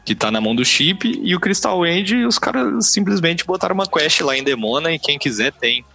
que 0.04 0.14
tá 0.14 0.30
na 0.30 0.42
mão 0.42 0.54
do 0.54 0.66
chip. 0.66 1.18
E 1.24 1.34
o 1.34 1.40
Crystal 1.40 1.86
End, 1.86 2.26
os 2.26 2.38
caras 2.38 2.88
simplesmente 2.88 3.46
botaram 3.46 3.74
uma 3.74 3.88
quest 3.88 4.20
lá 4.20 4.38
em 4.38 4.44
Demona 4.44 4.92
e 4.92 5.00
quem 5.00 5.18
quiser 5.18 5.54
tem. 5.54 5.86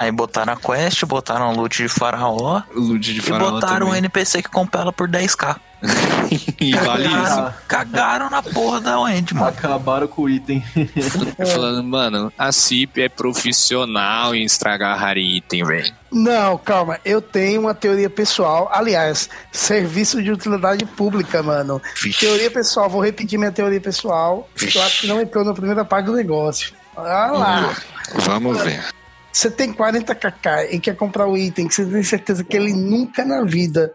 Aí 0.00 0.10
botaram 0.10 0.54
a 0.54 0.56
quest, 0.56 1.04
botaram 1.04 1.50
a 1.50 1.52
loot 1.52 1.82
de 1.82 1.86
faraó 1.86 2.62
Loot 2.74 3.12
de 3.12 3.18
e 3.18 3.20
faraó 3.20 3.50
botaram 3.50 3.88
um 3.88 3.90
também. 3.90 3.98
NPC 3.98 4.42
que 4.42 4.48
compra 4.48 4.80
ela 4.80 4.92
por 4.94 5.06
10k. 5.06 5.56
E 6.60 6.72
vale 6.74 7.06
isso. 7.06 7.54
Cagaram, 7.66 8.30
na 8.30 8.42
porra 8.42 8.80
da 8.80 9.14
End, 9.14 9.34
mano. 9.34 9.48
Acabaram 9.48 10.06
com 10.06 10.22
o 10.22 10.30
item. 10.30 10.62
Falando, 11.52 11.82
mano, 11.82 12.32
a 12.38 12.52
CIP 12.52 13.02
é 13.02 13.08
profissional 13.08 14.34
em 14.34 14.44
estragar 14.44 14.98
rare 14.98 15.38
item, 15.38 15.64
velho. 15.64 15.92
Não, 16.12 16.58
calma, 16.58 17.00
eu 17.04 17.20
tenho 17.20 17.62
uma 17.62 17.74
teoria 17.74 18.08
pessoal. 18.10 18.70
Aliás, 18.72 19.28
serviço 19.50 20.22
de 20.22 20.30
utilidade 20.30 20.84
pública, 20.84 21.42
mano. 21.42 21.80
Vixe. 22.00 22.20
Teoria 22.20 22.50
pessoal, 22.50 22.88
vou 22.88 23.02
repetir 23.02 23.38
minha 23.38 23.52
teoria 23.52 23.80
pessoal. 23.80 24.48
que 24.54 24.76
Eu 24.76 24.82
acho 24.82 25.00
que 25.00 25.06
não 25.06 25.20
entrou 25.20 25.44
na 25.44 25.54
primeira 25.54 25.84
parte 25.84 26.06
do 26.06 26.12
negócio. 26.12 26.72
Olha 26.94 27.32
lá. 27.32 27.74
Vamos 28.14 28.62
ver. 28.62 28.84
Você 29.32 29.50
tem 29.50 29.72
40kk 29.72 30.68
e 30.72 30.80
quer 30.80 30.96
comprar 30.96 31.26
o 31.26 31.36
item 31.36 31.68
que 31.68 31.74
você 31.74 31.84
tem 31.84 32.02
certeza 32.02 32.42
que 32.44 32.56
ele 32.56 32.72
nunca 32.72 33.24
na 33.24 33.42
vida 33.44 33.92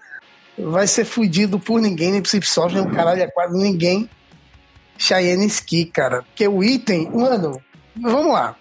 vai 0.58 0.88
ser 0.88 1.04
fudido 1.04 1.60
por 1.60 1.82
ninguém, 1.82 2.12
nem 2.14 2.22
Psypsoft, 2.22 2.74
nem 2.74 2.86
o 2.86 2.92
caralho, 2.92 3.22
é 3.22 3.28
quase 3.28 3.58
ninguém. 3.58 4.10
Cheyenne 4.98 5.46
Ski, 5.48 5.86
cara. 5.86 6.24
Porque 6.24 6.48
o 6.48 6.64
item, 6.64 7.10
mano, 7.12 7.62
vamos 7.96 8.32
lá. 8.32 8.56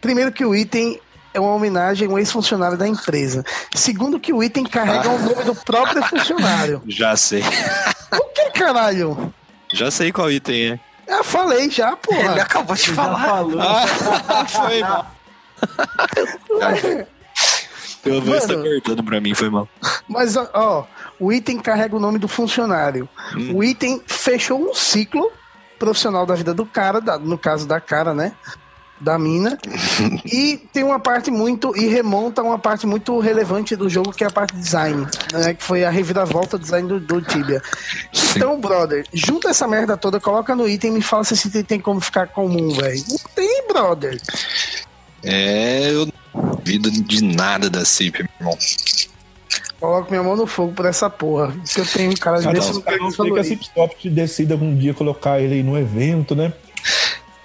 Primeiro 0.00 0.32
que 0.32 0.44
o 0.44 0.54
item 0.54 1.00
é 1.32 1.38
uma 1.38 1.54
homenagem 1.54 2.08
a 2.08 2.10
um 2.10 2.18
ex-funcionário 2.18 2.76
da 2.76 2.88
empresa. 2.88 3.44
Segundo 3.74 4.18
que 4.18 4.32
o 4.32 4.42
item 4.42 4.64
carrega 4.64 5.08
o 5.08 5.18
nome 5.20 5.44
do 5.44 5.54
próprio 5.54 6.02
funcionário. 6.08 6.82
Já 6.88 7.16
sei. 7.16 7.42
O 8.12 8.24
que, 8.34 8.50
caralho? 8.50 9.32
Já 9.72 9.90
sei 9.90 10.10
qual 10.10 10.30
item 10.30 10.72
é. 10.72 10.80
Eu 11.06 11.22
falei 11.24 11.70
já, 11.70 11.88
Ele 11.90 11.96
porra. 12.02 12.42
acabou 12.42 12.74
de 12.76 12.90
falar. 12.90 13.20
falou. 13.26 13.60
Ah, 13.60 14.44
foi 14.48 14.80
mal. 14.80 15.14
Teu 18.02 18.20
voz 18.22 18.46
tá 18.46 18.52
Mano. 18.56 18.64
cortando 18.64 19.04
pra 19.04 19.20
mim, 19.20 19.34
foi 19.34 19.50
mal. 19.50 19.68
Mas, 20.08 20.36
ó, 20.36 20.86
o 21.18 21.32
item 21.32 21.58
carrega 21.58 21.96
o 21.96 22.00
nome 22.00 22.18
do 22.18 22.28
funcionário. 22.28 23.08
O 23.52 23.62
item 23.62 24.00
fechou 24.06 24.70
um 24.70 24.74
ciclo 24.74 25.30
profissional 25.78 26.24
da 26.24 26.34
vida 26.34 26.54
do 26.54 26.64
cara, 26.64 27.00
da- 27.00 27.18
no 27.18 27.36
caso 27.36 27.66
da 27.66 27.80
cara, 27.80 28.14
né? 28.14 28.32
Da 29.00 29.16
mina. 29.18 29.56
e 30.24 30.56
tem 30.72 30.82
uma 30.82 30.98
parte 30.98 31.30
muito. 31.30 31.72
E 31.76 31.86
remonta 31.86 32.40
a 32.40 32.44
uma 32.44 32.58
parte 32.58 32.84
muito 32.86 33.18
relevante 33.20 33.76
do 33.76 33.88
jogo, 33.88 34.12
que 34.12 34.24
é 34.24 34.26
a 34.26 34.30
parte 34.30 34.54
de 34.56 34.60
design. 34.60 35.06
Né, 35.32 35.54
que 35.54 35.62
foi 35.62 35.84
a 35.84 35.90
reviravolta 35.90 36.58
design 36.58 36.88
do, 36.88 36.98
do 36.98 37.20
Tibia. 37.22 37.62
Então, 38.34 38.60
brother, 38.60 39.06
junta 39.12 39.50
essa 39.50 39.68
merda 39.68 39.96
toda, 39.96 40.18
coloca 40.18 40.54
no 40.56 40.68
item 40.68 40.90
e 40.90 40.94
me 40.94 41.02
fala 41.02 41.22
se 41.24 41.34
esse 41.34 41.46
item 41.48 41.62
tem 41.64 41.80
como 41.80 42.00
ficar 42.00 42.26
comum, 42.28 42.70
velho. 42.74 43.04
Não 43.08 43.18
tem, 43.36 43.68
brother. 43.68 44.20
É, 45.22 45.90
eu 45.92 46.06
não 46.06 46.56
duvido 46.56 46.90
de 46.90 47.22
nada 47.24 47.68
da 47.68 47.84
CIP, 47.84 48.22
meu 48.22 48.28
irmão. 48.40 48.58
Coloco 49.80 50.10
minha 50.10 50.22
mão 50.22 50.36
no 50.36 50.46
fogo 50.46 50.72
por 50.72 50.86
essa 50.86 51.08
porra. 51.08 51.48
Porque 51.52 51.80
eu 51.80 51.86
tenho 51.86 52.10
um 52.10 52.14
cara 52.14 52.42
Cara, 52.42 52.52
desse 52.54 52.72
não 52.98 53.10
sei 53.10 53.30
que 53.32 53.38
a. 53.38 53.44
Cipsoft 53.44 54.10
decida 54.10 54.54
algum 54.54 54.74
dia 54.76 54.92
colocar 54.92 55.40
ele 55.40 55.54
aí 55.54 55.62
no 55.62 55.78
evento, 55.78 56.34
né? 56.34 56.52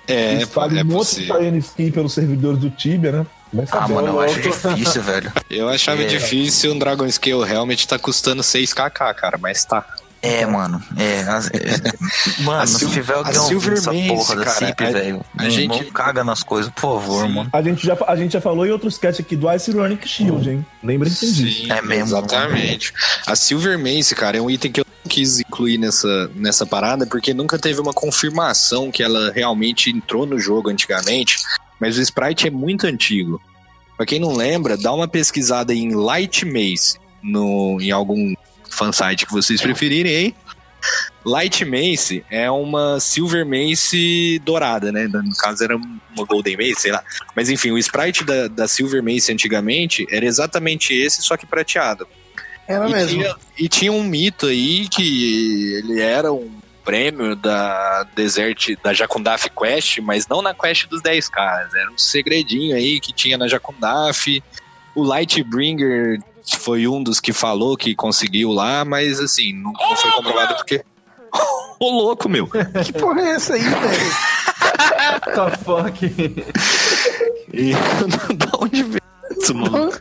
É, 0.07 0.33
Espalhe 0.41 0.79
é 0.79 0.83
um 0.83 0.85
monte 0.87 1.23
de 1.23 1.57
Skin 1.59 1.91
pelos 1.91 2.13
servidores 2.13 2.59
do 2.59 2.69
Tibia, 2.69 3.11
né? 3.11 3.27
Ah, 3.71 3.87
mano, 3.87 4.07
eu 4.07 4.19
acho 4.19 4.41
difícil, 4.41 5.01
velho. 5.03 5.31
Eu 5.49 5.69
achava 5.69 6.01
É. 6.01 6.05
difícil 6.05 6.73
um 6.73 6.79
Dragon 6.79 7.09
Scale 7.09 7.49
Helmet 7.49 7.87
tá 7.87 7.99
custando 7.99 8.41
6kk, 8.41 8.89
cara, 9.13 9.37
mas 9.39 9.63
tá. 9.63 9.85
É, 10.25 10.45
mano. 10.45 10.81
É, 10.97 11.19
as- 11.23 11.47
é- 11.47 11.81
mano, 12.43 12.61
A 12.61 12.65
se 12.65 12.87
tiver 12.89 13.13
alguém 13.13 13.37
ouvindo 13.37 13.59
Silver 13.59 13.73
essa 13.77 13.91
Mace, 13.93 14.07
porra 14.07 14.35
da 14.37 14.51
CIP, 14.51 14.83
a- 14.85 14.89
velho, 14.91 15.25
a 15.37 15.43
não, 15.43 15.49
gente- 15.49 15.67
não 15.83 15.91
caga 15.91 16.23
nas 16.23 16.41
coisas, 16.43 16.71
por 16.71 16.81
favor, 17.01 17.27
mano. 17.27 17.49
A 17.51 17.61
gente, 17.61 17.85
já, 17.85 17.97
a 18.07 18.15
gente 18.15 18.31
já 18.31 18.39
falou 18.39 18.65
em 18.65 18.71
outros 18.71 18.93
sketch 18.93 19.19
aqui 19.19 19.35
do 19.35 19.51
Ice 19.51 19.69
Running 19.71 19.99
Shield, 20.05 20.49
hein? 20.49 20.65
Lembrem-se 20.81 21.29
disso. 21.33 21.63
Sim, 21.65 21.71
É 21.71 21.81
mesmo. 21.81 22.17
Exatamente. 22.17 22.93
A 23.27 23.35
Silver 23.35 23.77
Mace, 23.77 24.15
cara, 24.15 24.37
é 24.37 24.41
um 24.41 24.49
item 24.49 24.71
que 24.71 24.79
eu 24.79 24.85
não 25.03 25.09
quis 25.09 25.41
incluir 25.41 25.77
nessa, 25.77 26.31
nessa 26.35 26.65
parada, 26.65 27.05
porque 27.05 27.33
nunca 27.33 27.59
teve 27.59 27.81
uma 27.81 27.93
confirmação 27.93 28.89
que 28.89 29.03
ela 29.03 29.29
realmente 29.33 29.89
entrou 29.89 30.25
no 30.25 30.39
jogo 30.39 30.69
antigamente, 30.69 31.37
mas 31.81 31.97
o 31.97 32.01
sprite 32.01 32.47
é 32.47 32.49
muito 32.49 32.87
antigo. 32.87 33.41
Pra 33.97 34.05
quem 34.05 34.19
não 34.21 34.33
lembra, 34.33 34.77
dá 34.77 34.93
uma 34.93 35.07
pesquisada 35.07 35.73
em 35.73 35.93
Light 35.93 36.45
Mace 36.45 36.97
no, 37.21 37.77
em 37.81 37.91
algum 37.91 38.33
fansite 38.73 39.25
que 39.25 39.31
vocês 39.31 39.61
preferirem 39.61 40.15
aí. 40.15 40.35
Light 41.25 41.63
Mace 41.63 42.25
é 42.29 42.51
uma 42.51 42.99
Silver 42.99 43.45
Mace 43.45 44.39
dourada, 44.43 44.91
né? 44.91 45.07
No 45.07 45.35
caso 45.37 45.63
era 45.63 45.77
uma 45.77 46.25
Golden 46.25 46.57
Mace, 46.57 46.81
sei 46.81 46.91
lá. 46.91 47.01
Mas 47.35 47.49
enfim, 47.49 47.71
o 47.71 47.77
sprite 47.77 48.25
da, 48.25 48.47
da 48.49 48.67
Silver 48.67 49.01
Mace 49.01 49.31
antigamente 49.31 50.05
era 50.11 50.25
exatamente 50.25 50.93
esse, 50.93 51.21
só 51.21 51.37
que 51.37 51.45
prateado. 51.45 52.05
Era 52.67 52.89
E 52.89 52.91
mesmo. 52.91 53.09
tinha, 53.09 53.35
e 53.57 53.69
tinha 53.69 53.91
um 53.91 54.03
mito 54.03 54.47
aí 54.47 54.87
que 54.89 55.73
ele 55.75 56.01
era 56.01 56.31
um 56.31 56.51
prêmio 56.83 57.35
da 57.35 58.03
Desert, 58.15 58.75
da 58.83 58.93
Jacundaf 58.93 59.49
Quest, 59.49 59.99
mas 59.99 60.27
não 60.27 60.41
na 60.41 60.53
Quest 60.53 60.87
dos 60.87 61.01
10 61.01 61.29
caras. 61.29 61.73
Era 61.73 61.89
um 61.89 61.97
segredinho 61.97 62.75
aí 62.75 62.99
que 62.99 63.13
tinha 63.13 63.37
na 63.37 63.47
Jacundaf. 63.47 64.43
O 64.93 65.01
Lightbringer 65.01 66.19
foi 66.57 66.87
um 66.87 67.01
dos 67.01 67.19
que 67.19 67.33
falou 67.33 67.77
que 67.77 67.95
conseguiu 67.95 68.51
lá, 68.51 68.83
mas 68.83 69.19
assim, 69.19 69.53
não, 69.53 69.71
não 69.71 69.95
foi 69.95 70.11
comprovado 70.11 70.55
porque. 70.55 70.83
Ô 71.79 71.89
louco, 71.89 72.29
meu! 72.29 72.47
Que 72.47 72.93
porra 72.93 73.21
é 73.21 73.29
essa 73.31 73.55
aí, 73.55 73.61
velho? 73.61 74.33
the 75.33 75.57
fuck? 75.63 75.99
E 77.53 77.73
da 78.35 78.57
onde 78.59 78.83
veio 78.83 79.03
isso, 79.37 79.55
mano? 79.55 79.91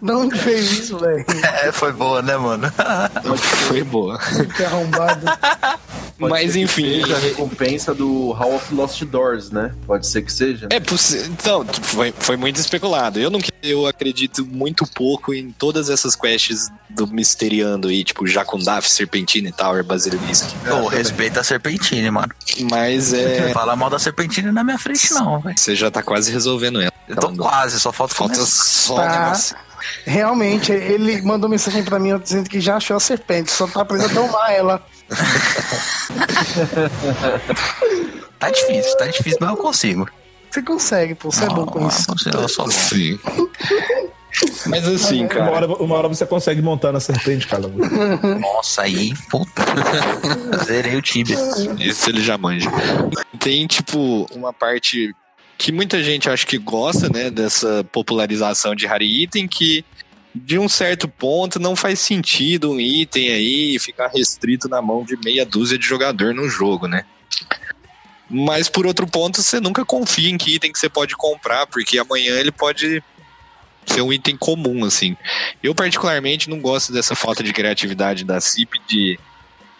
De 0.00 0.12
onde 0.12 0.38
veio 0.38 0.58
isso, 0.58 0.98
velho? 0.98 1.24
É, 1.62 1.72
foi 1.72 1.92
boa, 1.92 2.22
né, 2.22 2.36
mano? 2.36 2.72
Foi 3.68 3.82
boa. 3.82 4.18
Que 4.56 4.64
arrombado. 4.64 5.26
Pode 6.28 6.32
Mas 6.44 6.52
ser 6.52 6.58
que 6.58 6.64
enfim. 6.64 7.00
Seja 7.02 7.16
a 7.16 7.18
recompensa 7.18 7.94
do 7.94 8.30
Hall 8.32 8.54
of 8.54 8.74
Lost 8.74 9.02
Doors, 9.04 9.50
né? 9.50 9.74
Pode 9.86 10.06
ser 10.06 10.22
que 10.22 10.32
seja. 10.32 10.68
É 10.70 10.78
possível. 10.78 11.26
Então, 11.26 11.66
foi, 11.82 12.14
foi 12.16 12.36
muito 12.36 12.56
especulado. 12.56 13.18
Eu 13.18 13.30
não 13.30 13.40
eu 13.62 13.86
acredito 13.86 14.44
muito 14.44 14.86
pouco 14.86 15.32
em 15.32 15.52
todas 15.52 15.88
essas 15.88 16.16
quests 16.16 16.68
do 16.90 17.06
Misteriando 17.06 17.88
aí, 17.88 18.04
tipo 18.04 18.26
Jacundaf, 18.26 18.88
Serpentina 18.88 19.48
e 19.48 19.52
Tower, 19.52 19.84
Basilisk. 19.84 20.48
Ô, 20.70 20.86
respeita 20.88 21.40
a 21.40 21.44
Serpentine, 21.44 22.10
mano. 22.10 22.32
Mas 22.70 23.12
é. 23.12 23.52
Fala 23.52 23.76
mal 23.76 23.88
da 23.88 23.98
Serpentine 23.98 24.50
na 24.50 24.62
minha 24.64 24.78
frente, 24.78 25.12
não, 25.14 25.40
velho. 25.40 25.58
Você 25.58 25.74
já 25.74 25.90
tá 25.90 26.02
quase 26.02 26.32
resolvendo 26.32 26.80
ela. 26.80 26.92
Eu 27.08 27.16
tô 27.16 27.32
quase, 27.34 27.80
só 27.80 27.92
falta 27.92 28.14
Falta 28.14 28.34
começar. 28.34 28.54
só 28.54 28.94
Tá. 28.94 29.32
Realmente, 30.04 30.72
ele 30.72 31.22
mandou 31.22 31.48
mensagem 31.48 31.82
pra 31.82 31.98
mim 31.98 32.16
dizendo 32.18 32.48
que 32.48 32.60
já 32.60 32.76
achou 32.76 32.96
a 32.96 33.00
serpente, 33.00 33.50
só 33.50 33.66
tá 33.66 33.82
aprendendo 33.82 34.10
a 34.10 34.14
domar 34.14 34.52
ela. 34.52 34.86
Tá 38.42 38.50
difícil, 38.50 38.96
tá 38.96 39.06
difícil, 39.06 39.38
mas 39.40 39.50
eu 39.50 39.56
consigo. 39.56 40.08
Você 40.50 40.62
consegue, 40.62 41.14
pô, 41.14 41.30
você 41.30 41.44
é 41.44 41.46
bom 41.46 41.64
com 41.64 41.86
isso. 41.86 42.06
Eu 42.34 42.48
sou 42.48 42.64
bom. 42.64 42.72
Sim. 42.72 43.16
Mas 44.66 44.88
assim, 44.88 45.20
Uma 45.20 45.28
cara. 45.28 45.50
hora, 45.52 45.66
uma 45.68 45.94
hora 45.94 46.08
você 46.08 46.26
consegue 46.26 46.60
montar 46.60 46.90
na 46.90 46.98
serpente, 46.98 47.46
cara. 47.46 47.68
Nossa, 48.40 48.82
aí, 48.82 49.14
puta. 49.30 49.62
Zerei 50.66 50.96
o 50.96 51.02
Tibia. 51.02 51.36
Isso 51.78 52.10
ele 52.10 52.20
já 52.20 52.36
manja. 52.36 52.68
Tem, 53.38 53.64
tipo, 53.68 54.26
uma 54.34 54.52
parte 54.52 55.14
que 55.62 55.70
muita 55.70 56.02
gente 56.02 56.28
acha 56.28 56.44
que 56.44 56.58
gosta, 56.58 57.08
né, 57.08 57.30
dessa 57.30 57.84
popularização 57.84 58.74
de 58.74 58.84
rare 58.84 59.22
item, 59.22 59.46
que 59.46 59.84
de 60.34 60.58
um 60.58 60.68
certo 60.68 61.06
ponto 61.06 61.60
não 61.60 61.76
faz 61.76 62.00
sentido 62.00 62.72
um 62.72 62.80
item 62.80 63.30
aí 63.30 63.78
ficar 63.78 64.08
restrito 64.08 64.68
na 64.68 64.82
mão 64.82 65.04
de 65.04 65.16
meia 65.24 65.46
dúzia 65.46 65.78
de 65.78 65.86
jogador 65.86 66.34
no 66.34 66.48
jogo, 66.48 66.88
né? 66.88 67.04
Mas 68.28 68.68
por 68.68 68.86
outro 68.86 69.06
ponto, 69.06 69.40
você 69.40 69.60
nunca 69.60 69.84
confia 69.84 70.30
em 70.30 70.36
que 70.36 70.56
item 70.56 70.72
que 70.72 70.80
você 70.80 70.88
pode 70.88 71.14
comprar, 71.14 71.64
porque 71.68 71.96
amanhã 71.96 72.32
ele 72.40 72.50
pode 72.50 73.00
ser 73.86 74.02
um 74.02 74.12
item 74.12 74.36
comum, 74.36 74.84
assim. 74.84 75.16
Eu, 75.62 75.76
particularmente, 75.76 76.50
não 76.50 76.58
gosto 76.58 76.92
dessa 76.92 77.14
falta 77.14 77.40
de 77.40 77.52
criatividade 77.52 78.24
da 78.24 78.40
CIP 78.40 78.80
de 78.88 79.16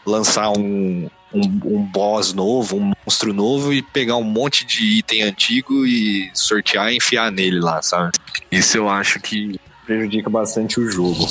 lançar 0.07 0.51
um, 0.51 1.11
um, 1.33 1.61
um 1.65 1.83
boss 1.85 2.33
novo, 2.33 2.77
um 2.77 2.93
monstro 3.05 3.33
novo 3.33 3.73
e 3.73 3.83
pegar 3.83 4.17
um 4.17 4.25
monte 4.25 4.65
de 4.65 4.99
item 4.99 5.23
antigo 5.23 5.87
e 5.87 6.31
sortear 6.35 6.93
e 6.93 6.97
enfiar 6.97 7.31
nele 7.31 7.61
lá, 7.61 7.81
sabe? 7.83 8.13
Isso 8.51 8.77
eu 8.77 8.89
acho 8.89 9.21
que 9.21 9.59
prejudica 9.87 10.31
bastante 10.31 10.81
o 10.81 10.91
jogo. 10.91 11.27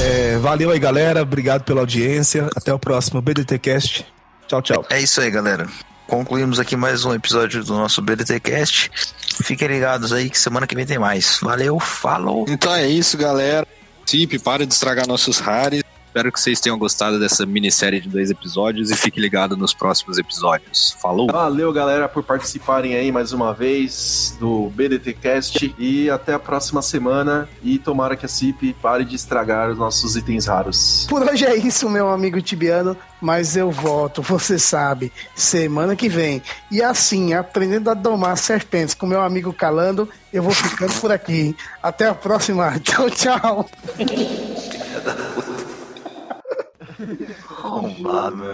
É, 0.00 0.36
valeu 0.38 0.70
aí, 0.70 0.78
galera. 0.78 1.22
Obrigado 1.22 1.64
pela 1.64 1.80
audiência. 1.80 2.48
Até 2.56 2.72
o 2.72 2.78
próximo 2.78 3.20
BDT 3.20 3.58
Cast. 3.58 4.06
Tchau, 4.46 4.62
tchau. 4.62 4.86
É 4.90 5.00
isso 5.00 5.20
aí, 5.20 5.30
galera. 5.30 5.66
Concluímos 6.06 6.58
aqui 6.58 6.74
mais 6.74 7.04
um 7.04 7.12
episódio 7.12 7.62
do 7.62 7.74
nosso 7.74 8.00
BDT 8.00 8.40
Cast. 8.40 8.90
Fiquem 9.42 9.68
ligados 9.68 10.12
aí 10.12 10.30
que 10.30 10.38
semana 10.38 10.66
que 10.66 10.74
vem 10.74 10.86
tem 10.86 10.98
mais. 10.98 11.38
Valeu, 11.42 11.78
falou. 11.78 12.46
Então 12.48 12.74
é 12.74 12.88
isso, 12.88 13.16
galera. 13.18 13.66
Cip, 14.06 14.38
para 14.38 14.66
de 14.66 14.72
estragar 14.72 15.06
nossos 15.06 15.38
rares. 15.38 15.82
Espero 16.08 16.32
que 16.32 16.40
vocês 16.40 16.58
tenham 16.58 16.78
gostado 16.78 17.20
dessa 17.20 17.44
minissérie 17.44 18.00
de 18.00 18.08
dois 18.08 18.30
episódios 18.30 18.90
e 18.90 18.96
fique 18.96 19.20
ligado 19.20 19.58
nos 19.58 19.74
próximos 19.74 20.16
episódios. 20.16 20.96
Falou! 21.02 21.30
Valeu, 21.30 21.70
galera, 21.70 22.08
por 22.08 22.24
participarem 22.24 22.94
aí 22.94 23.12
mais 23.12 23.30
uma 23.34 23.52
vez 23.52 24.34
do 24.40 24.70
BDT 24.70 25.12
Cast. 25.12 25.74
E 25.78 26.08
até 26.08 26.32
a 26.32 26.38
próxima 26.38 26.80
semana. 26.80 27.46
E 27.62 27.78
tomara 27.78 28.16
que 28.16 28.24
a 28.24 28.28
CIP 28.28 28.72
pare 28.80 29.04
de 29.04 29.16
estragar 29.16 29.70
os 29.70 29.76
nossos 29.76 30.16
itens 30.16 30.46
raros. 30.46 31.06
Por 31.10 31.22
hoje 31.22 31.44
é 31.44 31.54
isso, 31.54 31.90
meu 31.90 32.08
amigo 32.08 32.40
Tibiano, 32.40 32.96
mas 33.20 33.54
eu 33.54 33.70
volto, 33.70 34.22
você 34.22 34.58
sabe, 34.58 35.12
semana 35.36 35.94
que 35.94 36.08
vem. 36.08 36.42
E 36.70 36.82
assim, 36.82 37.34
aprendendo 37.34 37.90
a 37.90 37.94
domar 37.94 38.38
serpentes 38.38 38.94
com 38.94 39.06
meu 39.06 39.20
amigo 39.20 39.52
Calando, 39.52 40.08
eu 40.32 40.42
vou 40.42 40.52
ficando 40.52 40.94
por 41.02 41.12
aqui. 41.12 41.54
Até 41.82 42.08
a 42.08 42.14
próxima. 42.14 42.78
Tchau, 42.80 43.10
tchau. 43.10 43.68
Arrombado. 47.50 48.44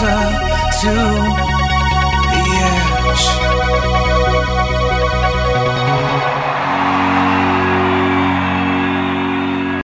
closer 0.00 0.40
to 0.80 1.49